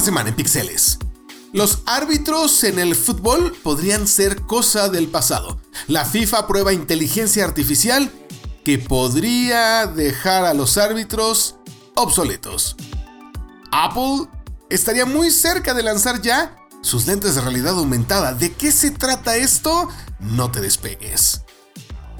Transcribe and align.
esta 0.00 0.12
semana 0.12 0.30
en 0.30 0.34
Pixeles. 0.34 0.98
Los 1.52 1.80
árbitros 1.84 2.64
en 2.64 2.78
el 2.78 2.96
fútbol 2.96 3.54
podrían 3.62 4.06
ser 4.08 4.40
cosa 4.40 4.88
del 4.88 5.08
pasado. 5.08 5.60
La 5.88 6.06
FIFA 6.06 6.46
prueba 6.46 6.72
inteligencia 6.72 7.44
artificial 7.44 8.10
que 8.64 8.78
podría 8.78 9.86
dejar 9.86 10.46
a 10.46 10.54
los 10.54 10.78
árbitros 10.78 11.56
obsoletos. 11.96 12.76
Apple 13.72 14.26
estaría 14.70 15.04
muy 15.04 15.30
cerca 15.30 15.74
de 15.74 15.82
lanzar 15.82 16.22
ya 16.22 16.56
sus 16.80 17.06
lentes 17.06 17.34
de 17.34 17.42
realidad 17.42 17.76
aumentada. 17.76 18.32
¿De 18.32 18.52
qué 18.54 18.72
se 18.72 18.92
trata 18.92 19.36
esto? 19.36 19.90
No 20.18 20.50
te 20.50 20.62
despegues. 20.62 21.42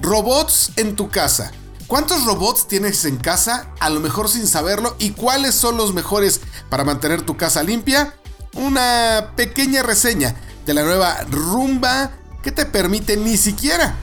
Robots 0.02 0.72
en 0.76 0.96
tu 0.96 1.08
casa. 1.08 1.50
¿Cuántos 1.90 2.24
robots 2.24 2.68
tienes 2.68 3.04
en 3.04 3.16
casa? 3.16 3.66
A 3.80 3.90
lo 3.90 3.98
mejor 3.98 4.28
sin 4.28 4.46
saberlo. 4.46 4.94
¿Y 5.00 5.10
cuáles 5.10 5.56
son 5.56 5.76
los 5.76 5.92
mejores 5.92 6.40
para 6.68 6.84
mantener 6.84 7.22
tu 7.22 7.36
casa 7.36 7.64
limpia? 7.64 8.14
Una 8.54 9.32
pequeña 9.34 9.82
reseña 9.82 10.36
de 10.64 10.72
la 10.72 10.84
nueva 10.84 11.22
Rumba 11.28 12.12
que 12.44 12.52
te 12.52 12.64
permite 12.64 13.16
ni 13.16 13.36
siquiera 13.36 13.96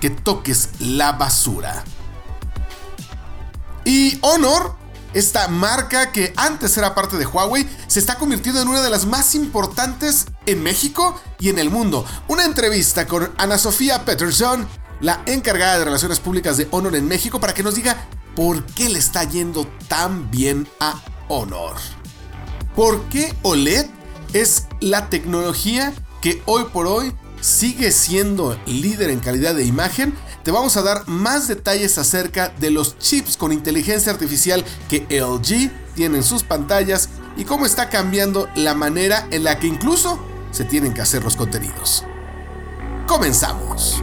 que 0.00 0.10
toques 0.10 0.70
la 0.80 1.12
basura. 1.12 1.84
Y 3.84 4.18
Honor, 4.22 4.74
esta 5.14 5.46
marca 5.46 6.10
que 6.10 6.32
antes 6.36 6.76
era 6.76 6.96
parte 6.96 7.18
de 7.18 7.26
Huawei, 7.26 7.68
se 7.86 8.00
está 8.00 8.16
convirtiendo 8.16 8.60
en 8.60 8.66
una 8.66 8.82
de 8.82 8.90
las 8.90 9.06
más 9.06 9.36
importantes 9.36 10.26
en 10.46 10.60
México 10.64 11.20
y 11.38 11.50
en 11.50 11.60
el 11.60 11.70
mundo. 11.70 12.04
Una 12.26 12.44
entrevista 12.44 13.06
con 13.06 13.32
Ana 13.38 13.58
Sofía 13.58 14.04
Peterson, 14.04 14.66
la 15.00 15.22
encargada 15.26 15.78
de 15.78 15.84
relaciones 15.84 16.20
públicas 16.20 16.56
de 16.56 16.68
Honor 16.70 16.96
en 16.96 17.06
México, 17.06 17.40
para 17.40 17.54
que 17.54 17.62
nos 17.62 17.74
diga 17.74 18.06
por 18.34 18.64
qué 18.64 18.88
le 18.88 18.98
está 18.98 19.24
yendo 19.24 19.66
tan 19.88 20.30
bien 20.30 20.68
a 20.80 21.00
Honor. 21.28 21.76
¿Por 22.74 23.02
qué 23.08 23.34
OLED 23.42 23.86
es 24.32 24.66
la 24.80 25.08
tecnología 25.08 25.92
que 26.20 26.42
hoy 26.46 26.64
por 26.72 26.86
hoy 26.86 27.12
sigue 27.40 27.92
siendo 27.92 28.58
líder 28.66 29.10
en 29.10 29.20
calidad 29.20 29.54
de 29.54 29.64
imagen, 29.64 30.14
te 30.42 30.50
vamos 30.50 30.76
a 30.76 30.82
dar 30.82 31.06
más 31.06 31.48
detalles 31.48 31.98
acerca 31.98 32.48
de 32.58 32.70
los 32.70 32.98
chips 32.98 33.36
con 33.36 33.52
inteligencia 33.52 34.12
artificial 34.12 34.64
que 34.88 35.06
LG 35.10 35.70
tiene 35.94 36.18
en 36.18 36.24
sus 36.24 36.42
pantallas 36.42 37.08
y 37.36 37.44
cómo 37.44 37.66
está 37.66 37.88
cambiando 37.88 38.48
la 38.54 38.74
manera 38.74 39.26
en 39.30 39.44
la 39.44 39.58
que 39.58 39.66
incluso 39.66 40.18
se 40.50 40.64
tienen 40.64 40.94
que 40.94 41.02
hacer 41.02 41.22
los 41.22 41.36
contenidos. 41.36 42.04
Comenzamos. 43.06 44.02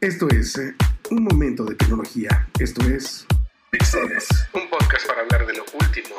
Esto 0.00 0.28
es 0.30 0.56
eh, 0.56 0.74
un 1.10 1.24
momento 1.24 1.62
de 1.62 1.74
tecnología. 1.74 2.48
Esto 2.58 2.80
es 2.88 3.26
Pixeles, 3.70 4.26
un 4.54 4.66
podcast 4.70 5.06
para 5.06 5.20
hablar 5.20 5.44
de 5.46 5.52
lo 5.52 5.64
último 5.78 6.16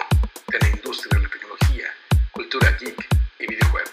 de 0.51 0.59
la 0.59 0.69
industria 0.69 1.17
de 1.17 1.23
la 1.23 1.29
tecnología, 1.29 1.87
cultura 2.31 2.77
geek 2.79 3.07
y 3.39 3.47
videojuegos. 3.47 3.90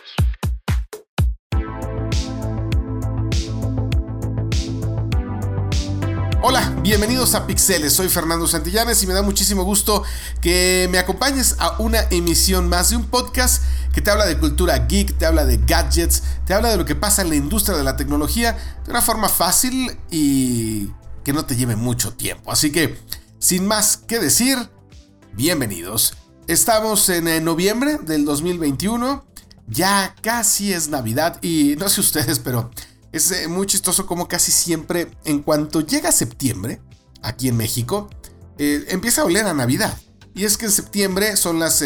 Hola, 6.40 6.72
bienvenidos 6.82 7.34
a 7.34 7.48
Pixeles, 7.48 7.92
soy 7.92 8.08
Fernando 8.08 8.46
Santillanes 8.46 9.02
y 9.02 9.08
me 9.08 9.12
da 9.12 9.22
muchísimo 9.22 9.64
gusto 9.64 10.04
que 10.40 10.86
me 10.88 11.00
acompañes 11.00 11.56
a 11.58 11.80
una 11.80 12.02
emisión 12.10 12.68
más 12.68 12.90
de 12.90 12.96
un 12.96 13.06
podcast 13.06 13.64
que 13.92 14.00
te 14.00 14.12
habla 14.12 14.24
de 14.24 14.38
cultura 14.38 14.86
geek, 14.86 15.18
te 15.18 15.26
habla 15.26 15.44
de 15.44 15.56
gadgets, 15.56 16.22
te 16.46 16.54
habla 16.54 16.70
de 16.70 16.76
lo 16.76 16.84
que 16.84 16.94
pasa 16.94 17.22
en 17.22 17.30
la 17.30 17.34
industria 17.34 17.76
de 17.76 17.82
la 17.82 17.96
tecnología 17.96 18.56
de 18.84 18.90
una 18.92 19.02
forma 19.02 19.28
fácil 19.28 19.98
y 20.12 20.92
que 21.24 21.32
no 21.32 21.44
te 21.44 21.56
lleve 21.56 21.74
mucho 21.74 22.12
tiempo. 22.12 22.52
Así 22.52 22.70
que 22.70 22.96
sin 23.40 23.66
más 23.66 23.96
que 23.96 24.20
decir, 24.20 24.58
bienvenidos. 25.32 26.14
Estamos 26.46 27.08
en 27.08 27.26
eh, 27.26 27.40
noviembre 27.40 27.98
del 28.00 28.24
2021, 28.24 29.24
ya 29.66 30.14
casi 30.22 30.72
es 30.72 30.88
Navidad 30.88 31.42
y 31.42 31.74
no 31.78 31.88
sé 31.88 32.00
ustedes, 32.00 32.38
pero 32.38 32.70
es 33.12 33.30
eh, 33.32 33.48
muy 33.48 33.66
chistoso 33.66 34.06
como 34.06 34.28
casi 34.28 34.52
siempre, 34.52 35.10
en 35.24 35.42
cuanto 35.42 35.80
llega 35.80 36.12
septiembre, 36.12 36.80
aquí 37.22 37.48
en 37.48 37.56
México, 37.56 38.08
eh, 38.58 38.84
empieza 38.88 39.22
a 39.22 39.24
oler 39.24 39.46
a 39.46 39.54
Navidad. 39.54 39.98
Y 40.34 40.44
es 40.44 40.56
que 40.56 40.66
en 40.66 40.72
septiembre 40.72 41.36
son 41.36 41.58
las 41.58 41.82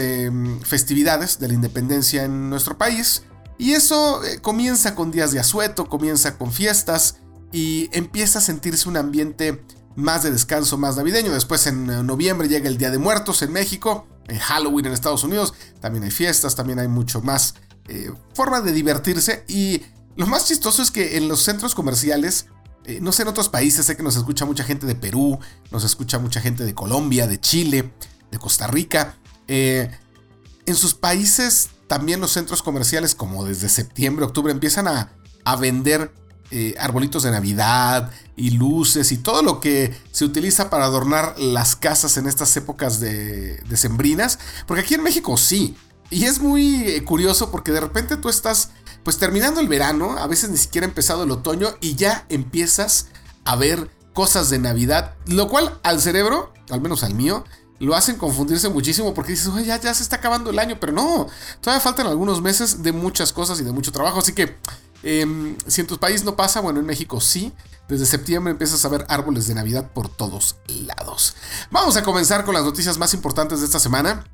festividades 0.62 1.38
de 1.38 1.49
la 1.49 1.55
independencia 1.55 2.25
en 2.25 2.50
nuestro 2.50 2.77
país. 2.77 3.22
Y 3.56 3.72
eso 3.72 4.21
comienza 4.43 4.94
con 4.94 5.10
días 5.10 5.33
de 5.33 5.41
asueto, 5.41 5.88
comienza 5.88 6.37
con 6.37 6.53
fiestas 6.53 7.16
y 7.50 7.89
empieza 7.93 8.41
a 8.41 8.43
sentirse 8.43 8.91
un 8.91 8.99
ambiente 8.99 9.65
más 9.94 10.22
de 10.22 10.31
descanso, 10.31 10.78
más 10.78 10.97
navideño. 10.97 11.33
Después 11.33 11.66
en 11.66 11.89
eh, 11.91 12.03
noviembre 12.03 12.49
llega 12.49 12.69
el 12.69 12.78
Día 12.78 12.91
de 12.91 12.99
Muertos 12.99 13.43
en 13.43 13.53
México, 13.53 14.06
en 14.28 14.39
Halloween 14.39 14.87
en 14.87 14.93
Estados 14.93 15.25
Unidos, 15.25 15.54
también 15.81 16.04
hay 16.04 16.10
fiestas, 16.10 16.54
también 16.54 16.78
hay 16.78 16.89
mucho 16.89 17.21
más 17.21 17.54
eh, 17.89 18.10
forma 18.34 18.60
de 18.60 18.72
divertirse. 18.72 19.44
Y 19.49 19.83
lo 20.16 20.26
más 20.26 20.46
chistoso 20.46 20.82
es 20.82 20.90
que 20.90 21.16
en 21.16 21.28
los 21.28 21.40
centros 21.40 21.74
comerciales, 21.74 22.46
eh, 22.84 22.98
no 23.00 23.12
sé 23.12 23.22
en 23.22 23.28
otros 23.28 23.48
países, 23.48 23.86
sé 23.86 23.96
que 23.96 24.02
nos 24.02 24.16
escucha 24.16 24.44
mucha 24.44 24.64
gente 24.64 24.86
de 24.86 24.94
Perú, 24.94 25.38
nos 25.70 25.84
escucha 25.84 26.18
mucha 26.18 26.40
gente 26.40 26.64
de 26.64 26.74
Colombia, 26.74 27.26
de 27.26 27.40
Chile, 27.40 27.92
de 28.30 28.38
Costa 28.38 28.66
Rica. 28.66 29.16
en 29.48 30.76
sus 30.76 30.94
países 30.94 31.70
también 31.86 32.20
los 32.20 32.32
centros 32.32 32.62
comerciales, 32.62 33.14
como 33.14 33.44
desde 33.44 33.68
septiembre, 33.68 34.24
octubre, 34.24 34.52
empiezan 34.52 34.88
a, 34.88 35.12
a 35.44 35.56
vender 35.56 36.12
eh, 36.54 36.74
arbolitos 36.78 37.22
de 37.22 37.30
Navidad 37.30 38.10
y 38.36 38.50
luces 38.50 39.10
y 39.10 39.16
todo 39.16 39.42
lo 39.42 39.58
que 39.58 39.98
se 40.10 40.26
utiliza 40.26 40.68
para 40.68 40.84
adornar 40.84 41.34
las 41.38 41.76
casas 41.76 42.18
en 42.18 42.26
estas 42.26 42.54
épocas 42.58 43.00
de, 43.00 43.62
sembrinas. 43.74 44.38
Porque 44.66 44.82
aquí 44.82 44.92
en 44.92 45.02
México 45.02 45.38
sí. 45.38 45.74
Y 46.10 46.24
es 46.24 46.40
muy 46.40 46.82
eh, 46.82 47.04
curioso 47.04 47.50
porque 47.50 47.72
de 47.72 47.80
repente 47.80 48.18
tú 48.18 48.28
estás 48.28 48.68
pues 49.04 49.18
terminando 49.18 49.60
el 49.60 49.68
verano, 49.68 50.16
a 50.18 50.26
veces 50.26 50.50
ni 50.50 50.56
siquiera 50.56 50.86
ha 50.86 50.88
empezado 50.88 51.24
el 51.24 51.30
otoño 51.30 51.68
y 51.80 51.96
ya 51.96 52.26
empiezas 52.28 53.08
a 53.44 53.56
ver 53.56 53.90
cosas 54.12 54.50
de 54.50 54.58
Navidad, 54.58 55.14
lo 55.26 55.48
cual 55.48 55.78
al 55.82 56.00
cerebro, 56.00 56.52
al 56.70 56.80
menos 56.80 57.02
al 57.02 57.14
mío, 57.14 57.44
lo 57.78 57.96
hacen 57.96 58.16
confundirse 58.16 58.68
muchísimo 58.68 59.14
porque 59.14 59.32
dices, 59.32 59.48
oye, 59.48 59.66
ya, 59.66 59.94
se 59.94 60.02
está 60.02 60.16
acabando 60.16 60.50
el 60.50 60.58
año, 60.58 60.78
pero 60.78 60.92
no, 60.92 61.26
todavía 61.60 61.80
faltan 61.80 62.06
algunos 62.06 62.41
meses 62.41 62.82
de 62.82 62.92
muchas 62.92 63.32
cosas 63.32 63.58
y 63.60 63.64
de 63.64 63.72
mucho 63.72 63.91
trabajo, 63.91 64.20
así 64.20 64.32
que 64.32 64.56
Em, 65.02 65.56
si 65.66 65.80
en 65.80 65.86
tu 65.86 65.98
país 65.98 66.24
no 66.24 66.36
pasa, 66.36 66.60
bueno, 66.60 66.80
en 66.80 66.86
México 66.86 67.20
sí. 67.20 67.52
Desde 67.88 68.06
septiembre 68.06 68.52
empiezas 68.52 68.84
a 68.84 68.88
ver 68.88 69.04
árboles 69.08 69.46
de 69.48 69.54
Navidad 69.54 69.91
por 69.92 70.08
todos 70.08 70.56
lados. 70.66 71.34
Vamos 71.70 71.96
a 71.96 72.02
comenzar 72.02 72.44
con 72.44 72.54
las 72.54 72.64
noticias 72.64 72.96
más 72.96 73.12
importantes 73.12 73.60
de 73.60 73.66
esta 73.66 73.80
semana. 73.80 74.24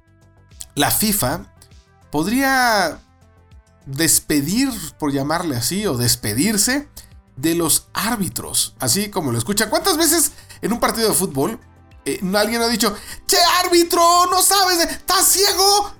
La 0.74 0.90
FIFA 0.90 1.46
podría 2.12 3.00
despedir, 3.88 4.70
por 4.98 5.12
llamarle 5.12 5.56
así, 5.56 5.86
o 5.86 5.96
despedirse 5.96 6.88
de 7.36 7.54
los 7.54 7.88
árbitros. 7.94 8.74
Así 8.78 9.10
como 9.10 9.32
lo 9.32 9.38
escucha. 9.38 9.70
¿Cuántas 9.70 9.96
veces 9.96 10.32
en 10.60 10.72
un 10.72 10.80
partido 10.80 11.08
de 11.08 11.14
fútbol 11.14 11.58
eh, 12.04 12.20
alguien 12.34 12.60
ha 12.62 12.68
dicho, 12.68 12.94
che 13.26 13.38
árbitro, 13.64 14.26
no 14.30 14.42
sabes, 14.42 14.78
estás 14.80 15.26
ciego? 15.26 15.92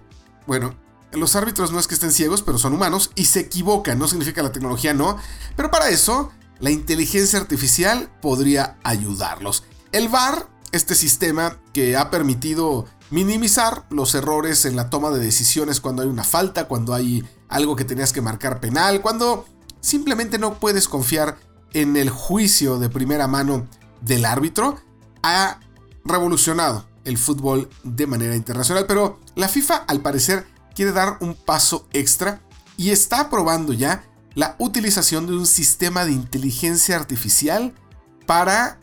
Bueno, 0.46 0.74
los 1.12 1.34
árbitros 1.34 1.72
no 1.72 1.78
es 1.78 1.86
que 1.86 1.94
estén 1.94 2.12
ciegos, 2.12 2.42
pero 2.42 2.58
son 2.58 2.74
humanos 2.74 3.10
y 3.14 3.24
se 3.24 3.40
equivocan, 3.40 3.98
no 3.98 4.08
significa 4.08 4.42
la 4.42 4.52
tecnología 4.52 4.94
no, 4.94 5.18
pero 5.56 5.70
para 5.70 5.88
eso 5.88 6.30
la 6.58 6.70
inteligencia 6.70 7.38
artificial 7.38 8.10
podría 8.20 8.76
ayudarlos. 8.82 9.64
El 9.92 10.08
VAR, 10.08 10.48
este 10.72 10.94
sistema 10.94 11.58
que 11.72 11.96
ha 11.96 12.10
permitido 12.10 12.86
minimizar 13.10 13.86
los 13.90 14.14
errores 14.14 14.66
en 14.66 14.76
la 14.76 14.90
toma 14.90 15.10
de 15.10 15.20
decisiones 15.20 15.80
cuando 15.80 16.02
hay 16.02 16.08
una 16.08 16.24
falta, 16.24 16.68
cuando 16.68 16.92
hay 16.92 17.24
algo 17.48 17.76
que 17.76 17.84
tenías 17.84 18.12
que 18.12 18.20
marcar 18.20 18.60
penal, 18.60 19.00
cuando 19.00 19.46
simplemente 19.80 20.38
no 20.38 20.58
puedes 20.58 20.88
confiar 20.88 21.38
en 21.72 21.96
el 21.96 22.10
juicio 22.10 22.78
de 22.78 22.88
primera 22.88 23.26
mano 23.26 23.66
del 24.00 24.24
árbitro, 24.24 24.78
ha 25.22 25.60
revolucionado 26.04 26.86
el 27.04 27.18
fútbol 27.18 27.68
de 27.84 28.06
manera 28.06 28.36
internacional, 28.36 28.86
pero 28.86 29.18
la 29.34 29.48
FIFA 29.48 29.76
al 29.76 30.00
parecer 30.00 30.46
quiere 30.74 30.92
dar 30.92 31.18
un 31.20 31.34
paso 31.34 31.86
extra 31.92 32.40
y 32.76 32.90
está 32.90 33.30
probando 33.30 33.72
ya 33.72 34.04
la 34.34 34.54
utilización 34.58 35.26
de 35.26 35.32
un 35.32 35.46
sistema 35.46 36.04
de 36.04 36.12
inteligencia 36.12 36.96
artificial 36.96 37.74
para 38.26 38.78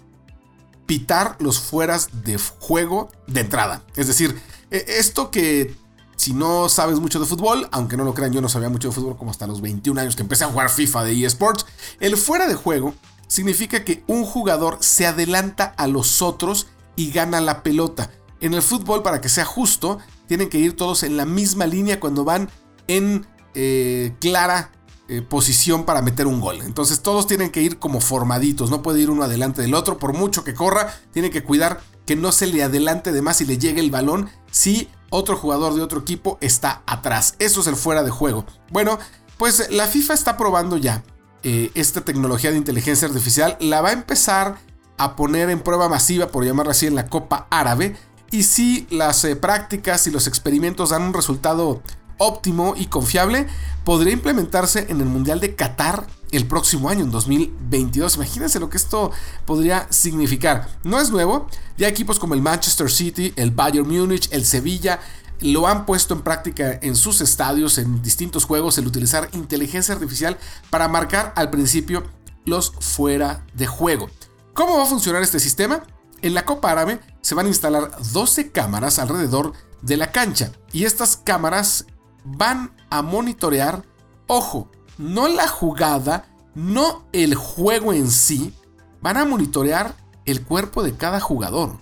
pitar 0.86 1.38
los 1.40 1.60
fueras 1.60 2.10
de 2.24 2.38
juego 2.60 3.10
de 3.28 3.42
entrada. 3.42 3.84
Es 3.96 4.08
decir, 4.08 4.40
e, 4.72 4.86
esto 4.88 5.32
que 5.32 5.76
si 6.16 6.34
no 6.34 6.70
sabes 6.70 7.00
mucho 7.00 7.20
de 7.20 7.26
fútbol, 7.26 7.68
aunque 7.72 7.98
no 7.98 8.04
lo 8.04 8.14
crean, 8.14 8.32
yo 8.32 8.42
no 8.42 8.50
sabía 8.50 8.70
mucho 8.70 8.90
de 8.90 8.96
fútbol 8.96 9.18
como 9.18 9.32
hasta 9.32 9.48
los 9.48 9.62
21 9.62 10.00
años 10.00 10.16
que 10.16 10.22
empecé 10.22 10.44
a 10.44 10.48
jugar 10.48 10.70
FIFA 10.70 11.04
de 11.04 11.26
eSports, 11.26 11.66
el 12.00 12.18
fuera 12.18 12.48
de 12.48 12.56
juego 12.56 12.94
significa 13.28 13.84
que 13.84 14.04
un 14.08 14.24
jugador 14.24 14.78
se 14.82 15.06
adelanta 15.06 15.74
a 15.78 15.88
los 15.88 16.22
otros 16.22 16.68
y 16.96 17.12
gana 17.12 17.42
la 17.42 17.64
pelota. 17.64 18.12
En 18.40 18.54
el 18.54 18.62
fútbol, 18.62 19.04
para 19.04 19.22
que 19.22 19.30
sea 19.30 19.46
justo, 19.46 19.98
tienen 20.28 20.50
que 20.50 20.60
ir 20.60 20.76
todos 20.76 21.04
en 21.04 21.18
la 21.18 21.26
misma 21.26 21.66
línea 21.66 22.00
cuando 22.00 22.24
van 22.24 22.50
en 22.88 23.26
eh, 23.54 24.14
clara 24.20 24.72
eh, 25.08 25.22
posición 25.22 25.86
para 25.86 26.02
meter 26.02 26.28
un 26.28 26.42
gol. 26.42 26.62
Entonces 26.62 27.02
todos 27.02 27.28
tienen 27.28 27.52
que 27.52 27.62
ir 27.62 27.80
como 27.80 28.02
formaditos, 28.02 28.70
no 28.70 28.82
puede 28.82 29.02
ir 29.02 29.10
uno 29.10 29.24
adelante 29.24 29.62
del 29.62 29.74
otro, 29.74 29.98
por 29.98 30.14
mucho 30.14 30.44
que 30.44 30.54
corra, 30.54 30.94
tiene 31.12 31.30
que 31.30 31.44
cuidar 31.44 31.82
que 32.06 32.16
no 32.16 32.32
se 32.32 32.48
le 32.48 32.64
adelante 32.64 33.12
de 33.12 33.22
más 33.22 33.42
y 33.42 33.46
le 33.46 33.58
llegue 33.58 33.82
el 33.82 33.92
balón 33.92 34.30
si 34.52 34.90
otro 35.16 35.38
jugador 35.38 35.74
de 35.74 35.82
otro 35.82 36.00
equipo 36.00 36.38
está 36.42 36.84
atrás. 36.86 37.36
Eso 37.40 37.62
es 37.62 37.68
el 37.68 37.76
fuera 37.76 38.04
de 38.04 38.12
juego. 38.12 38.46
Bueno, 38.72 39.00
pues 39.38 39.70
la 39.72 39.88
FIFA 39.88 40.14
está 40.14 40.38
probando 40.38 40.78
ya 40.78 41.04
eh, 41.44 41.72
esta 41.76 42.02
tecnología 42.02 42.52
de 42.52 42.58
inteligencia 42.58 43.08
artificial, 43.08 43.58
la 43.60 43.82
va 43.82 43.90
a 43.90 43.94
empezar 43.94 44.58
a 44.98 45.16
poner 45.16 45.50
en 45.50 45.62
prueba 45.62 45.90
masiva, 45.90 46.28
por 46.28 46.44
llamarlo 46.44 46.72
así, 46.72 46.88
en 46.88 46.96
la 46.96 47.08
Copa 47.08 47.48
Árabe. 47.50 47.96
Y 48.32 48.44
si 48.44 48.88
las 48.90 49.24
eh, 49.26 49.36
prácticas 49.36 50.08
y 50.08 50.12
los 50.12 50.28
experimentos 50.28 50.90
dan 50.90 51.04
un 51.04 51.14
resultado 51.14 51.82
óptimo 52.18 52.74
y 52.78 52.86
confiable, 52.86 53.48
podría 53.84 54.14
implementarse 54.14 54.88
en 54.90 55.00
el 55.00 55.06
Mundial 55.06 55.40
de 55.40 55.56
Qatar 55.56 56.08
el 56.32 56.48
próximo 56.48 56.90
año, 56.90 57.04
en 57.04 57.12
2022. 57.12 58.16
Imagínense 58.16 58.60
lo 58.60 58.70
que 58.70 58.78
esto 58.78 59.12
podría 59.46 59.88
significar. 59.90 60.68
No 60.84 61.00
es 61.00 61.10
nuevo, 61.10 61.48
ya 61.78 61.88
equipos 61.88 62.20
como 62.20 62.34
el 62.34 62.42
Manchester 62.42 62.92
City, 62.92 63.34
el 63.36 63.52
Bayern 63.52 63.88
Múnich, 63.88 64.28
el 64.32 64.46
Sevilla, 64.46 65.00
lo 65.42 65.68
han 65.68 65.86
puesto 65.86 66.14
en 66.14 66.22
práctica 66.22 66.80
en 66.82 66.96
sus 66.96 67.22
estadios, 67.22 67.78
en 67.78 68.02
distintos 68.02 68.46
juegos, 68.46 68.78
el 68.78 68.88
utilizar 68.88 69.30
inteligencia 69.34 69.94
artificial 69.94 70.38
para 70.70 70.88
marcar 70.88 71.34
al 71.36 71.50
principio 71.50 72.04
los 72.46 72.72
fuera 72.80 73.46
de 73.54 73.68
juego. 73.68 74.10
¿Cómo 74.54 74.78
va 74.78 74.84
a 74.84 74.88
funcionar 74.88 75.22
este 75.22 75.40
sistema? 75.40 75.84
En 76.22 76.34
la 76.34 76.46
Copa 76.46 76.72
Árabe 76.72 77.00
se 77.22 77.36
van 77.36 77.46
a 77.46 77.50
instalar 77.50 77.92
12 78.14 78.52
cámaras 78.52 79.00
alrededor 79.00 79.54
de 79.82 79.98
la 79.98 80.12
cancha 80.12 80.52
y 80.72 80.86
estas 80.86 81.18
cámaras 81.18 81.86
van 82.26 82.76
a 82.90 83.02
monitorear, 83.02 83.84
ojo, 84.28 84.70
no 84.98 85.28
la 85.28 85.48
jugada, 85.48 86.26
no 86.56 87.06
el 87.14 87.36
juego 87.36 87.94
en 87.94 88.10
sí, 88.10 88.54
van 89.02 89.18
a 89.18 89.26
monitorear 89.26 89.96
el 90.26 90.44
cuerpo 90.44 90.84
de 90.84 90.96
cada 90.96 91.20
jugador. 91.20 91.78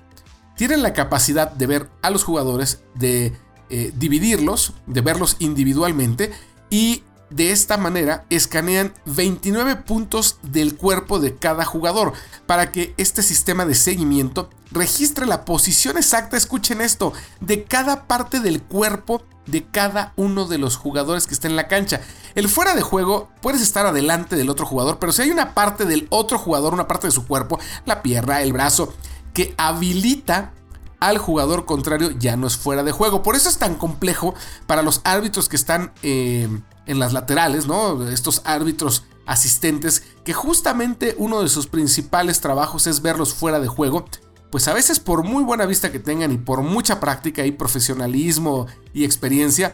Tienen 0.55 0.83
la 0.83 0.93
capacidad 0.93 1.51
de 1.51 1.67
ver 1.67 1.89
a 2.01 2.09
los 2.09 2.23
jugadores, 2.23 2.83
de 2.95 3.33
eh, 3.69 3.91
dividirlos, 3.95 4.73
de 4.85 5.01
verlos 5.01 5.37
individualmente 5.39 6.31
y 6.69 7.03
de 7.35 7.51
esta 7.51 7.77
manera 7.77 8.25
escanean 8.29 8.93
29 9.05 9.77
puntos 9.77 10.37
del 10.43 10.75
cuerpo 10.75 11.19
de 11.19 11.35
cada 11.35 11.65
jugador 11.65 12.13
para 12.45 12.71
que 12.71 12.93
este 12.97 13.23
sistema 13.23 13.65
de 13.65 13.75
seguimiento 13.75 14.49
registre 14.71 15.25
la 15.25 15.45
posición 15.45 15.97
exacta, 15.97 16.37
escuchen 16.37 16.81
esto, 16.81 17.13
de 17.39 17.63
cada 17.63 18.05
parte 18.07 18.39
del 18.39 18.61
cuerpo 18.61 19.23
de 19.45 19.65
cada 19.65 20.13
uno 20.15 20.45
de 20.47 20.57
los 20.57 20.77
jugadores 20.77 21.27
que 21.27 21.33
está 21.33 21.47
en 21.47 21.55
la 21.55 21.67
cancha. 21.67 22.01
El 22.35 22.47
fuera 22.47 22.75
de 22.75 22.81
juego 22.81 23.29
puedes 23.41 23.61
estar 23.61 23.85
adelante 23.85 24.35
del 24.35 24.49
otro 24.49 24.65
jugador, 24.65 24.99
pero 24.99 25.11
si 25.11 25.21
hay 25.21 25.31
una 25.31 25.53
parte 25.53 25.85
del 25.85 26.07
otro 26.09 26.37
jugador, 26.37 26.73
una 26.73 26.87
parte 26.87 27.07
de 27.07 27.11
su 27.11 27.27
cuerpo, 27.27 27.59
la 27.85 28.01
pierna, 28.01 28.41
el 28.41 28.53
brazo, 28.53 28.93
que 29.33 29.53
habilita 29.57 30.53
al 30.99 31.17
jugador 31.17 31.65
contrario, 31.65 32.11
ya 32.11 32.37
no 32.37 32.47
es 32.47 32.55
fuera 32.55 32.83
de 32.83 32.93
juego. 32.93 33.23
Por 33.23 33.35
eso 33.35 33.49
es 33.49 33.57
tan 33.57 33.75
complejo 33.75 34.33
para 34.67 34.81
los 34.81 35.01
árbitros 35.03 35.49
que 35.49 35.57
están 35.57 35.91
eh, 36.01 36.47
en 36.85 36.99
las 36.99 37.13
laterales, 37.13 37.67
¿no? 37.67 38.07
Estos 38.09 38.41
árbitros 38.45 39.05
asistentes, 39.25 40.03
que 40.23 40.33
justamente 40.33 41.15
uno 41.17 41.41
de 41.41 41.49
sus 41.49 41.67
principales 41.67 42.41
trabajos 42.41 42.87
es 42.87 43.01
verlos 43.01 43.33
fuera 43.33 43.59
de 43.59 43.67
juego 43.67 44.05
pues 44.53 44.67
a 44.67 44.73
veces 44.75 44.99
por 44.99 45.23
muy 45.23 45.43
buena 45.43 45.65
vista 45.65 45.91
que 45.91 45.97
tengan 45.97 46.31
y 46.31 46.37
por 46.37 46.61
mucha 46.61 46.99
práctica 46.99 47.43
y 47.43 47.51
profesionalismo 47.51 48.67
y 48.93 49.03
experiencia, 49.03 49.73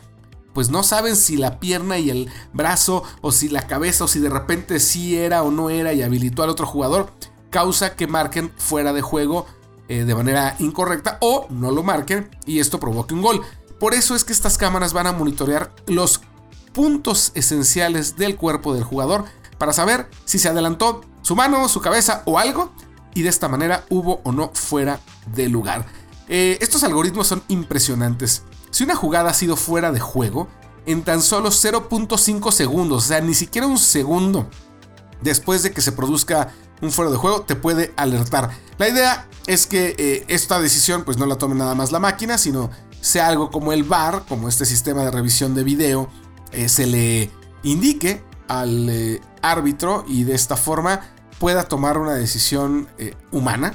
pues 0.54 0.70
no 0.70 0.84
saben 0.84 1.18
si 1.18 1.36
la 1.36 1.60
pierna 1.60 1.98
y 1.98 2.10
el 2.10 2.32
brazo 2.54 3.04
o 3.20 3.34
si 3.34 3.50
la 3.50 3.68
cabeza 3.68 4.06
o 4.06 4.08
si 4.08 4.22
de 4.22 4.30
repente 4.30 4.80
sí 4.80 5.18
era 5.18 5.44
o 5.44 5.52
no 5.52 5.70
era 5.70 5.92
y 5.92 6.02
habilitó 6.02 6.44
al 6.44 6.50
otro 6.50 6.66
jugador, 6.66 7.12
causa 7.50 7.98
que 7.98 8.08
marquen 8.08 8.54
fuera 8.56 8.94
de 8.94 9.02
juego 9.02 9.48
eh, 9.90 10.06
de 10.06 10.16
manera 10.16 10.56
incorrecta 10.60 11.18
o 11.20 11.48
no 11.50 11.72
lo 11.72 11.84
marquen 11.84 12.30
y 12.46 12.60
esto 12.60 12.80
provoque 12.80 13.14
un 13.14 13.22
gol. 13.22 13.42
Por 13.82 13.94
eso 13.94 14.16
es 14.16 14.24
que 14.24 14.32
estas 14.32 14.58
cámaras 14.58 14.94
van 14.94 15.08
a 15.08 15.12
monitorear 15.12 15.76
los 15.88 16.22
puntos 16.80 17.34
esenciales 17.36 18.16
del 18.16 18.38
cuerpo 18.38 18.74
del 18.74 18.86
jugador 18.86 19.26
para 19.58 19.74
saber 19.74 20.10
si 20.24 20.40
se 20.40 20.48
adelantó 20.48 21.02
su 21.24 21.36
mano, 21.36 21.68
su 21.68 21.82
cabeza 21.82 22.24
o 22.24 22.40
algo 22.40 22.72
y 23.14 23.24
de 23.24 23.28
esta 23.28 23.50
manera 23.50 23.84
hubo 23.90 24.22
o 24.24 24.32
no 24.32 24.52
fuera 24.54 25.02
de 25.36 25.50
lugar. 25.50 25.86
Eh, 26.30 26.58
estos 26.62 26.86
algoritmos 26.86 27.28
son 27.28 27.44
impresionantes. 27.50 28.44
Si 28.72 28.86
una 28.86 28.96
jugada 28.96 29.32
ha 29.32 29.34
sido 29.34 29.58
fuera 29.58 29.92
de 29.92 30.00
juego, 30.00 30.48
en 30.86 31.04
tan 31.04 31.22
solo 31.22 31.50
0.5 31.50 32.50
segundos, 32.54 33.04
o 33.04 33.08
sea, 33.10 33.20
ni 33.20 33.34
siquiera 33.34 33.68
un 33.68 33.78
segundo 33.78 34.50
después 35.22 35.64
de 35.64 35.74
que 35.74 35.82
se 35.82 35.92
produzca 35.92 36.54
un 36.82 36.94
fuera 36.94 37.12
de 37.12 37.18
juego, 37.18 37.42
te 37.42 37.58
puede 37.58 37.94
alertar. 37.98 38.52
La 38.78 38.88
idea 38.88 39.28
es 39.48 39.68
que 39.68 39.96
eh, 39.98 40.24
esta 40.30 40.62
decisión 40.62 41.04
pues 41.04 41.18
no 41.18 41.26
la 41.26 41.36
tome 41.36 41.56
nada 41.56 41.76
más 41.76 41.92
la 41.92 42.00
máquina, 42.00 42.38
sino 42.38 42.70
sea 43.02 43.28
algo 43.28 43.52
como 43.52 43.74
el 43.74 43.84
VAR, 43.84 44.24
como 44.30 44.48
este 44.48 44.66
sistema 44.66 45.04
de 45.04 45.12
revisión 45.12 45.54
de 45.56 45.66
video, 45.66 46.10
eh, 46.52 46.70
se 46.70 46.88
le 46.88 47.32
indique 47.64 48.24
al 48.48 49.22
árbitro 49.42 50.06
y 50.08 50.24
de 50.24 50.36
esta 50.36 50.56
forma 50.58 51.02
pueda 51.40 51.64
tomar 51.64 51.98
una 51.98 52.14
decisión 52.14 52.88
eh, 52.98 53.16
humana, 53.32 53.74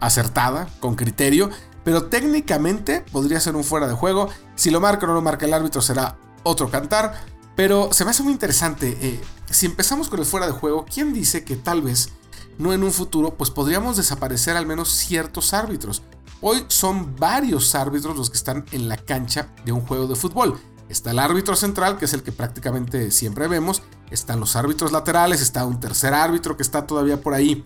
acertada, 0.00 0.68
con 0.80 0.96
criterio, 0.96 1.50
pero 1.84 2.04
técnicamente 2.04 3.04
podría 3.12 3.40
ser 3.40 3.56
un 3.56 3.64
fuera 3.64 3.86
de 3.86 3.94
juego. 3.94 4.28
Si 4.56 4.70
lo 4.70 4.80
marca 4.80 5.06
o 5.06 5.08
no 5.08 5.14
lo 5.14 5.22
marca 5.22 5.46
el 5.46 5.54
árbitro 5.54 5.80
será 5.80 6.16
otro 6.42 6.70
cantar, 6.70 7.24
pero 7.56 7.92
se 7.92 8.04
me 8.04 8.10
hace 8.10 8.22
muy 8.22 8.32
interesante. 8.32 8.98
Eh, 9.00 9.20
si 9.50 9.66
empezamos 9.66 10.08
con 10.08 10.18
el 10.18 10.26
fuera 10.26 10.46
de 10.46 10.52
juego, 10.52 10.84
¿quién 10.92 11.12
dice 11.12 11.44
que 11.44 11.56
tal 11.56 11.82
vez 11.82 12.10
no 12.58 12.72
en 12.72 12.82
un 12.82 12.92
futuro 12.92 13.34
pues 13.34 13.50
podríamos 13.50 13.96
desaparecer 13.96 14.56
al 14.56 14.66
menos 14.66 14.90
ciertos 14.90 15.54
árbitros? 15.54 16.02
Hoy 16.40 16.64
son 16.68 17.16
varios 17.16 17.74
árbitros 17.74 18.16
los 18.16 18.28
que 18.28 18.36
están 18.36 18.66
en 18.72 18.88
la 18.88 18.96
cancha 18.96 19.48
de 19.64 19.72
un 19.72 19.80
juego 19.80 20.06
de 20.08 20.16
fútbol. 20.16 20.58
Está 20.88 21.12
el 21.12 21.18
árbitro 21.18 21.56
central, 21.56 21.96
que 21.96 22.04
es 22.04 22.12
el 22.12 22.22
que 22.22 22.32
prácticamente 22.32 23.10
siempre 23.10 23.48
vemos. 23.48 23.82
Están 24.10 24.40
los 24.40 24.54
árbitros 24.54 24.92
laterales, 24.92 25.40
está 25.40 25.64
un 25.64 25.80
tercer 25.80 26.12
árbitro 26.12 26.56
que 26.56 26.62
está 26.62 26.86
todavía 26.86 27.20
por 27.20 27.34
ahí 27.34 27.64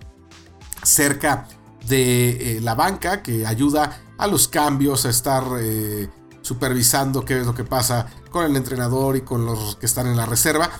cerca 0.82 1.48
de 1.86 2.58
eh, 2.58 2.60
la 2.60 2.74
banca, 2.74 3.22
que 3.22 3.46
ayuda 3.46 4.00
a 4.16 4.26
los 4.26 4.48
cambios, 4.48 5.04
a 5.04 5.10
estar 5.10 5.44
eh, 5.58 6.08
supervisando 6.42 7.24
qué 7.24 7.40
es 7.40 7.46
lo 7.46 7.54
que 7.54 7.64
pasa 7.64 8.06
con 8.30 8.44
el 8.44 8.56
entrenador 8.56 9.16
y 9.16 9.22
con 9.22 9.44
los 9.44 9.76
que 9.76 9.86
están 9.86 10.06
en 10.06 10.16
la 10.16 10.26
reserva. 10.26 10.70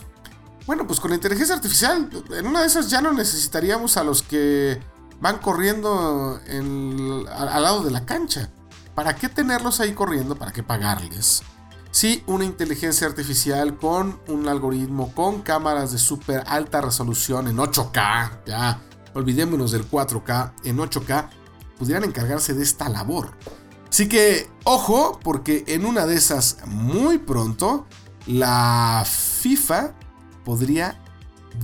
Bueno, 0.66 0.86
pues 0.86 1.00
con 1.00 1.10
la 1.10 1.16
inteligencia 1.16 1.54
artificial, 1.54 2.10
en 2.30 2.46
una 2.46 2.60
de 2.60 2.66
esas 2.66 2.90
ya 2.90 3.00
no 3.00 3.12
necesitaríamos 3.12 3.96
a 3.96 4.04
los 4.04 4.22
que 4.22 4.80
van 5.20 5.38
corriendo 5.38 6.40
al 6.48 7.62
lado 7.62 7.82
de 7.82 7.90
la 7.90 8.04
cancha. 8.04 8.50
¿Para 8.94 9.14
qué 9.14 9.28
tenerlos 9.28 9.80
ahí 9.80 9.92
corriendo? 9.92 10.36
¿Para 10.36 10.52
qué 10.52 10.62
pagarles? 10.62 11.42
Sí, 11.90 12.22
una 12.26 12.44
inteligencia 12.44 13.06
artificial 13.06 13.76
con 13.78 14.20
un 14.28 14.46
algoritmo, 14.46 15.12
con 15.14 15.42
cámaras 15.42 15.90
de 15.92 15.98
súper 15.98 16.44
alta 16.46 16.80
resolución 16.80 17.48
en 17.48 17.56
8K, 17.56 18.44
ya, 18.46 18.82
olvidémonos 19.14 19.72
del 19.72 19.88
4K, 19.88 20.52
en 20.64 20.76
8K, 20.76 21.30
pudieran 21.78 22.04
encargarse 22.04 22.52
de 22.52 22.62
esta 22.62 22.88
labor. 22.88 23.32
Así 23.88 24.08
que, 24.08 24.50
ojo, 24.64 25.18
porque 25.22 25.64
en 25.66 25.86
una 25.86 26.04
de 26.06 26.14
esas, 26.14 26.58
muy 26.66 27.18
pronto, 27.18 27.86
la 28.26 29.04
FIFA 29.06 29.94
podría 30.44 31.02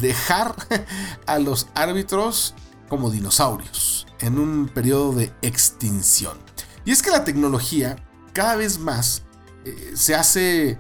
dejar 0.01 0.57
a 1.27 1.39
los 1.39 1.69
árbitros 1.75 2.55
como 2.89 3.11
dinosaurios 3.11 4.07
en 4.21 4.39
un 4.39 4.69
periodo 4.69 5.13
de 5.13 5.33
extinción. 5.43 6.39
Y 6.87 6.93
es 6.93 7.03
que 7.03 7.11
la 7.11 7.25
tecnología 7.25 7.97
cada 8.33 8.57
vez 8.57 8.79
más 8.79 9.23
eh, 9.65 9.93
se 9.95 10.15
hace 10.15 10.79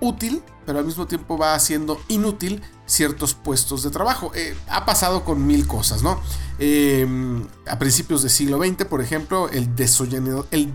útil, 0.00 0.42
pero 0.66 0.78
al 0.78 0.84
mismo 0.84 1.06
tiempo 1.06 1.36
va 1.38 1.54
haciendo 1.54 2.00
inútil 2.08 2.62
ciertos 2.86 3.34
puestos 3.34 3.82
de 3.82 3.90
trabajo. 3.90 4.32
Eh, 4.34 4.56
ha 4.68 4.84
pasado 4.84 5.24
con 5.24 5.46
mil 5.46 5.66
cosas, 5.66 6.02
¿no? 6.02 6.20
Em, 6.58 7.46
a 7.66 7.78
principios 7.78 8.22
del 8.22 8.30
siglo 8.30 8.58
XX, 8.58 8.84
por 8.84 9.00
ejemplo, 9.00 9.48
el 9.48 9.74
desollenador, 9.74 10.46
el 10.50 10.74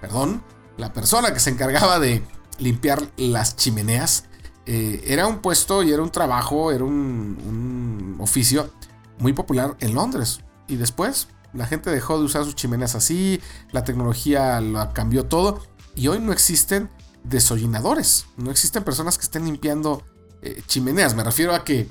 perdón, 0.00 0.42
la 0.76 0.92
persona 0.92 1.32
que 1.32 1.40
se 1.40 1.50
encargaba 1.50 1.98
de 1.98 2.22
limpiar 2.58 3.10
las 3.16 3.56
chimeneas, 3.56 4.24
eh, 4.66 5.04
era 5.06 5.26
un 5.26 5.38
puesto 5.38 5.82
y 5.82 5.92
era 5.92 6.02
un 6.02 6.10
trabajo, 6.10 6.72
era 6.72 6.84
un 6.84 8.16
oficio 8.18 8.70
muy 9.18 9.32
popular 9.32 9.76
en 9.80 9.94
Londres. 9.94 10.40
Y 10.68 10.76
después 10.76 11.28
la 11.56 11.66
gente 11.66 11.90
dejó 11.90 12.18
de 12.18 12.24
usar 12.24 12.44
sus 12.44 12.54
chimeneas 12.54 12.94
así, 12.94 13.40
la 13.72 13.84
tecnología 13.84 14.60
lo 14.60 14.92
cambió 14.92 15.24
todo 15.24 15.60
y 15.94 16.08
hoy 16.08 16.20
no 16.20 16.32
existen 16.32 16.90
desollinadores, 17.24 18.26
no 18.36 18.50
existen 18.50 18.84
personas 18.84 19.18
que 19.18 19.24
estén 19.24 19.44
limpiando 19.44 20.02
eh, 20.42 20.62
chimeneas. 20.66 21.14
Me 21.14 21.24
refiero 21.24 21.54
a 21.54 21.64
que 21.64 21.88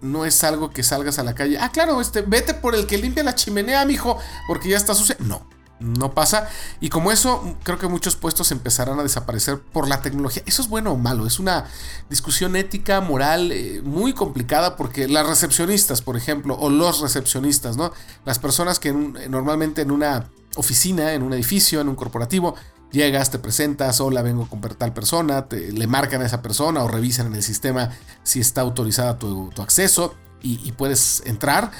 no 0.00 0.24
es 0.24 0.44
algo 0.44 0.70
que 0.70 0.82
salgas 0.82 1.18
a 1.18 1.22
la 1.22 1.34
calle. 1.34 1.58
Ah, 1.58 1.70
claro, 1.70 2.00
este, 2.00 2.22
vete 2.22 2.54
por 2.54 2.74
el 2.74 2.86
que 2.86 2.98
limpia 2.98 3.22
la 3.22 3.34
chimenea, 3.34 3.84
mijo, 3.84 4.18
porque 4.46 4.68
ya 4.68 4.76
está 4.76 4.94
sucia. 4.94 5.16
No, 5.20 5.48
no 5.80 6.12
pasa. 6.12 6.48
Y 6.80 6.88
como 6.88 7.12
eso, 7.12 7.56
creo 7.62 7.78
que 7.78 7.88
muchos 7.88 8.16
puestos 8.16 8.50
empezarán 8.52 8.98
a 8.98 9.02
desaparecer 9.02 9.60
por 9.60 9.88
la 9.88 10.02
tecnología. 10.02 10.42
¿Eso 10.46 10.62
es 10.62 10.68
bueno 10.68 10.92
o 10.92 10.96
malo? 10.96 11.26
Es 11.26 11.38
una 11.38 11.66
discusión 12.10 12.56
ética, 12.56 13.00
moral, 13.00 13.52
eh, 13.52 13.80
muy 13.84 14.12
complicada 14.12 14.76
porque 14.76 15.08
las 15.08 15.26
recepcionistas, 15.26 16.02
por 16.02 16.16
ejemplo, 16.16 16.56
o 16.58 16.70
los 16.70 17.00
recepcionistas, 17.00 17.76
¿no? 17.76 17.92
Las 18.24 18.38
personas 18.38 18.78
que 18.78 18.92
normalmente 18.92 19.82
en 19.82 19.90
una 19.90 20.30
oficina, 20.56 21.12
en 21.12 21.22
un 21.22 21.32
edificio, 21.32 21.80
en 21.80 21.88
un 21.88 21.94
corporativo, 21.94 22.54
llegas, 22.90 23.30
te 23.30 23.38
presentas, 23.38 24.00
hola, 24.00 24.22
vengo 24.22 24.48
con 24.48 24.60
tal 24.60 24.92
persona, 24.92 25.46
te, 25.46 25.72
le 25.72 25.86
marcan 25.86 26.22
a 26.22 26.26
esa 26.26 26.42
persona 26.42 26.82
o 26.82 26.88
revisan 26.88 27.26
en 27.26 27.34
el 27.34 27.42
sistema 27.42 27.90
si 28.22 28.40
está 28.40 28.62
autorizada 28.62 29.18
tu, 29.18 29.50
acceso 29.58 30.14
y, 30.42 30.60
y 30.66 30.72
puedes 30.72 31.22
entrar 31.26 31.70